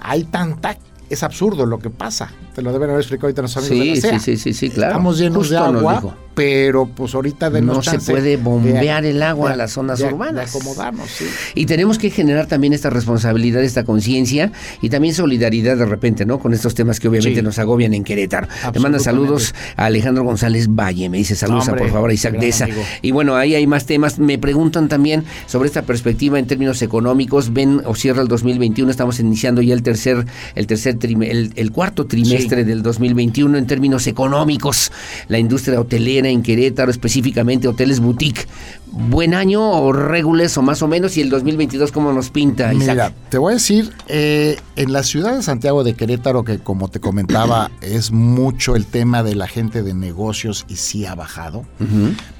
hay 0.00 0.24
tanta 0.24 0.76
es 1.10 1.22
absurdo 1.22 1.66
lo 1.66 1.78
que 1.78 1.90
pasa. 1.90 2.30
Te 2.54 2.62
lo 2.62 2.72
deben 2.72 2.90
haber 2.90 3.00
explicado 3.00 3.26
ahorita 3.26 3.42
los 3.42 3.56
amigos 3.56 3.98
sí, 4.00 4.18
Sí, 4.18 4.36
sí, 4.36 4.54
sí, 4.54 4.70
claro. 4.70 4.92
Estamos 4.92 5.18
llenos 5.18 5.50
de 5.50 5.58
agua, 5.58 6.16
pero 6.34 6.86
pues 6.86 7.14
ahorita 7.14 7.50
de 7.50 7.62
no 7.62 7.82
se 7.82 7.98
puede 7.98 8.36
bombear 8.36 9.04
el 9.04 9.22
agua 9.22 9.52
a 9.52 9.56
las 9.56 9.72
zonas 9.72 10.00
urbanas. 10.00 10.52
De 10.52 10.58
acomodarnos, 10.58 11.08
sí. 11.10 11.26
Y 11.54 11.66
tenemos 11.66 11.98
que 11.98 12.10
generar 12.10 12.46
también 12.46 12.72
esta 12.72 12.90
responsabilidad, 12.90 13.62
esta 13.62 13.84
conciencia 13.84 14.52
y 14.80 14.88
también 14.88 15.14
solidaridad 15.14 15.76
de 15.76 15.86
repente, 15.86 16.26
¿no? 16.26 16.38
Con 16.38 16.54
estos 16.54 16.74
temas 16.74 17.00
que 17.00 17.08
obviamente 17.08 17.42
nos 17.42 17.58
agobian 17.58 17.94
en 17.94 18.04
Querétaro. 18.04 18.48
Te 18.72 18.80
manda 18.80 18.98
saludos 18.98 19.54
a 19.76 19.86
Alejandro 19.86 20.24
González 20.24 20.68
Valle, 20.68 21.08
me 21.08 21.18
dice 21.18 21.34
saludos 21.34 21.68
por 21.68 21.90
favor 21.90 22.10
a 22.10 22.12
Isaac 22.12 22.38
Deza. 22.38 22.66
Y 23.02 23.12
bueno, 23.12 23.36
ahí 23.36 23.54
hay 23.54 23.66
más 23.66 23.86
temas. 23.86 24.18
Me 24.18 24.38
preguntan 24.38 24.88
también 24.88 25.24
sobre 25.46 25.68
esta 25.68 25.82
perspectiva 25.82 26.38
en 26.38 26.46
términos 26.46 26.82
económicos. 26.82 27.52
Ven 27.52 27.82
o 27.84 27.94
cierra 27.94 28.22
el 28.22 28.28
2021, 28.28 28.90
estamos 28.90 29.20
iniciando 29.20 29.62
ya 29.62 29.74
el 29.74 29.82
tercer, 29.82 30.26
el 30.54 30.66
tercer 30.66 30.95
el, 31.04 31.72
cuarto 31.72 32.06
trimestre 32.06 32.64
del 32.64 32.82
2021 32.82 33.58
en 33.58 33.66
términos 33.66 34.06
económicos. 34.06 34.92
La 35.28 35.38
industria 35.38 35.80
hotelera 35.80 36.28
en 36.28 36.42
Querétaro, 36.42 36.90
específicamente 36.90 37.68
hoteles 37.68 38.00
boutique. 38.00 38.46
¿Buen 38.86 39.34
año 39.34 39.62
o 39.62 39.92
regules 39.92 40.56
o 40.56 40.62
más 40.62 40.80
o 40.82 40.88
menos? 40.88 41.16
¿Y 41.16 41.20
el 41.20 41.28
2022 41.28 41.92
cómo 41.92 42.12
nos 42.12 42.30
pinta, 42.30 42.72
Isaac? 42.72 42.88
Mira, 42.88 43.12
te 43.28 43.38
voy 43.38 43.52
a 43.52 43.54
decir, 43.54 43.92
eh, 44.08 44.58
en 44.76 44.92
la 44.92 45.02
ciudad 45.02 45.34
de 45.34 45.42
Santiago 45.42 45.84
de 45.84 45.94
Querétaro, 45.94 46.44
que 46.44 46.58
como 46.58 46.88
te 46.88 47.00
comentaba, 47.00 47.70
es 47.80 48.10
mucho 48.12 48.76
el 48.76 48.86
tema 48.86 49.22
de 49.22 49.34
la 49.34 49.48
gente 49.48 49.82
de 49.82 49.94
negocios 49.94 50.64
y 50.68 50.76
sí 50.76 51.04
ha 51.04 51.14
bajado, 51.14 51.64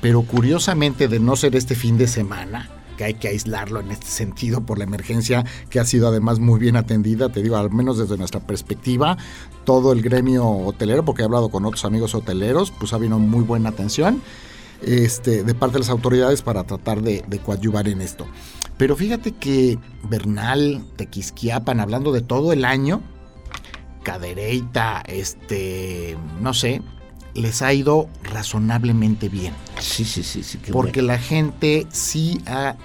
pero 0.00 0.22
curiosamente 0.22 1.08
de 1.08 1.20
no 1.20 1.36
ser 1.36 1.56
este 1.56 1.74
fin 1.74 1.98
de 1.98 2.06
semana, 2.06 2.70
que 2.96 3.04
hay 3.04 3.14
que 3.14 3.28
aislarlo 3.28 3.80
en 3.80 3.90
este 3.90 4.06
sentido 4.06 4.62
por 4.62 4.78
la 4.78 4.84
emergencia 4.84 5.44
que 5.70 5.80
ha 5.80 5.84
sido 5.84 6.08
además 6.08 6.38
muy 6.38 6.58
bien 6.58 6.76
atendida, 6.76 7.30
te 7.30 7.42
digo, 7.42 7.56
al 7.56 7.70
menos 7.70 7.98
desde 7.98 8.16
nuestra 8.16 8.40
perspectiva, 8.40 9.16
todo 9.64 9.92
el 9.92 10.02
gremio 10.02 10.46
hotelero, 10.48 11.04
porque 11.04 11.22
he 11.22 11.24
hablado 11.24 11.48
con 11.48 11.64
otros 11.64 11.84
amigos 11.84 12.14
hoteleros, 12.14 12.70
pues 12.70 12.92
ha 12.92 12.96
habido 12.96 13.18
muy 13.18 13.42
buena 13.42 13.70
atención 13.70 14.22
este, 14.82 15.42
de 15.42 15.54
parte 15.54 15.74
de 15.74 15.80
las 15.80 15.90
autoridades 15.90 16.42
para 16.42 16.64
tratar 16.64 17.02
de, 17.02 17.22
coadyuvar 17.44 17.88
en 17.88 18.00
esto. 18.00 18.26
Pero 18.78 18.96
fíjate 18.96 19.32
que 19.32 19.78
Bernal, 20.02 20.84
Tequisquiapan, 20.96 21.80
hablando 21.80 22.12
de 22.12 22.20
todo 22.20 22.52
el 22.52 22.64
año, 22.64 23.00
Cadereyta, 24.02 25.02
este, 25.06 26.16
no 26.40 26.52
sé, 26.52 26.82
les 27.36 27.62
ha 27.62 27.72
ido 27.72 28.08
razonablemente 28.22 29.28
bien. 29.28 29.54
Sí, 29.78 30.04
sí, 30.04 30.22
sí, 30.22 30.42
sí. 30.42 30.58
porque 30.72 31.02
la 31.02 31.18
gente 31.18 31.86
sí 31.90 32.40
ha 32.46 32.76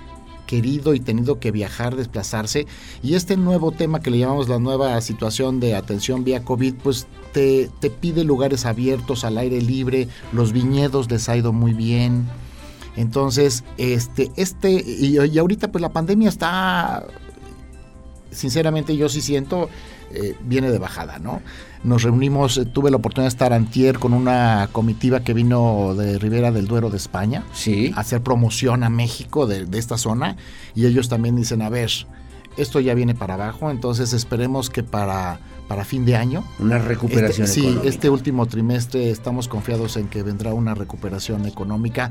querido 0.51 0.93
y 0.93 0.99
tenido 0.99 1.39
que 1.39 1.49
viajar, 1.51 1.95
desplazarse. 1.95 2.67
Y 3.01 3.15
este 3.15 3.37
nuevo 3.37 3.71
tema 3.71 4.01
que 4.01 4.11
le 4.11 4.19
llamamos 4.19 4.49
la 4.49 4.59
nueva 4.59 4.99
situación 4.99 5.61
de 5.61 5.75
atención 5.75 6.25
vía 6.25 6.43
COVID, 6.43 6.75
pues 6.83 7.07
te, 7.31 7.69
te 7.79 7.89
pide 7.89 8.25
lugares 8.25 8.65
abiertos, 8.65 9.23
al 9.23 9.37
aire 9.37 9.61
libre. 9.61 10.09
Los 10.33 10.51
viñedos 10.51 11.09
les 11.09 11.29
ha 11.29 11.37
ido 11.37 11.53
muy 11.53 11.71
bien. 11.73 12.27
Entonces, 12.97 13.63
este, 13.77 14.29
este, 14.35 14.71
y, 14.71 15.17
y 15.17 15.39
ahorita 15.39 15.71
pues 15.71 15.81
la 15.81 15.93
pandemia 15.93 16.27
está, 16.27 17.05
sinceramente 18.31 18.97
yo 18.97 19.07
sí 19.07 19.21
siento, 19.21 19.69
eh, 20.13 20.35
viene 20.41 20.71
de 20.71 20.77
bajada, 20.77 21.19
¿no? 21.19 21.41
Nos 21.83 22.03
reunimos, 22.03 22.57
eh, 22.57 22.65
tuve 22.65 22.91
la 22.91 22.97
oportunidad 22.97 23.25
de 23.25 23.33
estar 23.33 23.53
antier 23.53 23.99
con 23.99 24.13
una 24.13 24.69
comitiva 24.71 25.21
que 25.21 25.33
vino 25.33 25.95
de 25.95 26.19
Ribera 26.19 26.51
del 26.51 26.67
Duero 26.67 26.89
de 26.89 26.97
España 26.97 27.43
sí. 27.53 27.91
a 27.95 28.01
hacer 28.01 28.21
promoción 28.21 28.83
a 28.83 28.89
México 28.89 29.47
de, 29.47 29.65
de 29.65 29.79
esta 29.79 29.97
zona 29.97 30.37
y 30.75 30.85
ellos 30.85 31.09
también 31.09 31.35
dicen, 31.35 31.61
a 31.61 31.69
ver, 31.69 31.89
esto 32.57 32.79
ya 32.79 32.93
viene 32.93 33.15
para 33.15 33.35
abajo, 33.35 33.71
entonces 33.71 34.13
esperemos 34.13 34.69
que 34.69 34.83
para 34.83 35.39
para 35.71 35.85
fin 35.85 36.03
de 36.03 36.17
año. 36.17 36.43
Una 36.59 36.79
recuperación 36.79 37.45
este, 37.45 37.61
Sí, 37.61 37.77
este 37.85 38.09
último 38.09 38.45
trimestre 38.45 39.09
estamos 39.09 39.47
confiados 39.47 39.95
en 39.95 40.09
que 40.09 40.21
vendrá 40.21 40.53
una 40.53 40.75
recuperación 40.75 41.45
económica. 41.45 42.09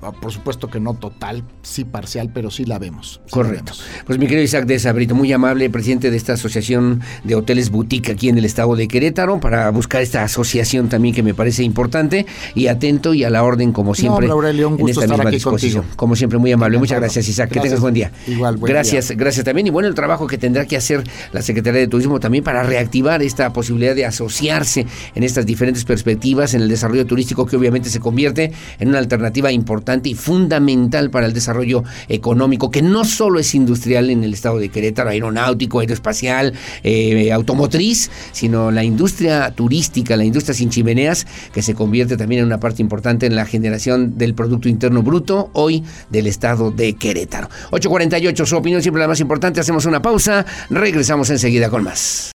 Ah, 0.00 0.12
por 0.12 0.30
supuesto 0.30 0.68
que 0.68 0.78
no 0.78 0.94
total, 0.94 1.42
sí 1.62 1.82
parcial, 1.82 2.30
pero 2.32 2.52
sí 2.52 2.64
la 2.64 2.78
vemos. 2.78 3.20
Correcto. 3.28 3.72
Pues 4.06 4.20
mi 4.20 4.26
querido 4.26 4.44
Isaac 4.44 4.64
de 4.64 4.78
Sabrito, 4.78 5.16
muy 5.16 5.32
amable, 5.32 5.68
presidente 5.70 6.12
de 6.12 6.16
esta 6.16 6.34
asociación 6.34 7.00
de 7.24 7.34
hoteles 7.34 7.70
boutique 7.70 8.12
aquí 8.12 8.28
en 8.28 8.38
el 8.38 8.44
estado 8.44 8.76
de 8.76 8.86
Querétaro, 8.86 9.40
para 9.40 9.68
buscar 9.70 10.02
esta 10.02 10.22
asociación 10.22 10.88
también 10.88 11.12
que 11.12 11.24
me 11.24 11.34
parece 11.34 11.64
importante 11.64 12.26
y 12.54 12.68
atento 12.68 13.12
y 13.12 13.24
a 13.24 13.30
la 13.30 13.42
orden 13.42 13.72
como 13.72 13.96
siempre. 13.96 14.28
No, 14.28 14.34
Aurelio, 14.34 14.68
un 14.68 14.76
gusto 14.76 15.02
estar 15.02 15.26
aquí 15.26 15.40
Contigo. 15.40 15.84
Como 15.96 16.14
siempre, 16.14 16.38
muy 16.38 16.52
amable. 16.52 16.78
Muchas 16.78 17.00
gracias, 17.00 17.28
Isaac. 17.28 17.50
que 17.50 17.58
tengas 17.58 17.80
buen 17.80 17.94
día. 17.94 18.12
Igual, 18.28 18.56
buen 18.56 18.72
gracias, 18.72 19.10
gracias 19.16 19.44
también. 19.44 19.66
Y 19.66 19.70
bueno, 19.80 19.88
el 19.88 19.94
trabajo 19.94 20.26
que 20.26 20.36
tendrá 20.36 20.66
que 20.66 20.76
hacer 20.76 21.02
la 21.32 21.40
Secretaría 21.40 21.80
de 21.80 21.88
Turismo 21.88 22.20
también 22.20 22.44
para 22.44 22.62
reactivar 22.62 23.22
esta 23.22 23.50
posibilidad 23.50 23.94
de 23.94 24.04
asociarse 24.04 24.84
en 25.14 25.22
estas 25.22 25.46
diferentes 25.46 25.86
perspectivas 25.86 26.52
en 26.52 26.60
el 26.60 26.68
desarrollo 26.68 27.06
turístico 27.06 27.46
que 27.46 27.56
obviamente 27.56 27.88
se 27.88 27.98
convierte 27.98 28.52
en 28.78 28.88
una 28.88 28.98
alternativa 28.98 29.50
importante 29.50 30.10
y 30.10 30.14
fundamental 30.14 31.08
para 31.08 31.24
el 31.24 31.32
desarrollo 31.32 31.82
económico 32.10 32.70
que 32.70 32.82
no 32.82 33.06
solo 33.06 33.38
es 33.38 33.54
industrial 33.54 34.10
en 34.10 34.22
el 34.22 34.34
estado 34.34 34.58
de 34.58 34.68
Querétaro, 34.68 35.08
aeronáutico, 35.08 35.80
aeroespacial, 35.80 36.52
eh, 36.82 37.32
automotriz, 37.32 38.10
sino 38.32 38.70
la 38.70 38.84
industria 38.84 39.50
turística, 39.52 40.14
la 40.14 40.26
industria 40.26 40.52
sin 40.52 40.68
chimeneas 40.68 41.26
que 41.54 41.62
se 41.62 41.72
convierte 41.72 42.18
también 42.18 42.40
en 42.40 42.48
una 42.48 42.60
parte 42.60 42.82
importante 42.82 43.24
en 43.24 43.34
la 43.34 43.46
generación 43.46 44.18
del 44.18 44.34
Producto 44.34 44.68
Interno 44.68 45.02
Bruto 45.02 45.48
hoy 45.54 45.82
del 46.10 46.26
estado 46.26 46.70
de 46.70 46.96
Querétaro. 46.96 47.48
848, 47.70 48.44
su 48.44 48.56
opinión 48.58 48.82
siempre 48.82 49.00
la 49.00 49.08
más 49.08 49.20
importante, 49.20 49.58
hacemos 49.70 49.86
una 49.86 50.02
pausa, 50.02 50.44
regresamos 50.68 51.30
enseguida 51.30 51.70
con 51.70 51.84
más. 51.84 52.28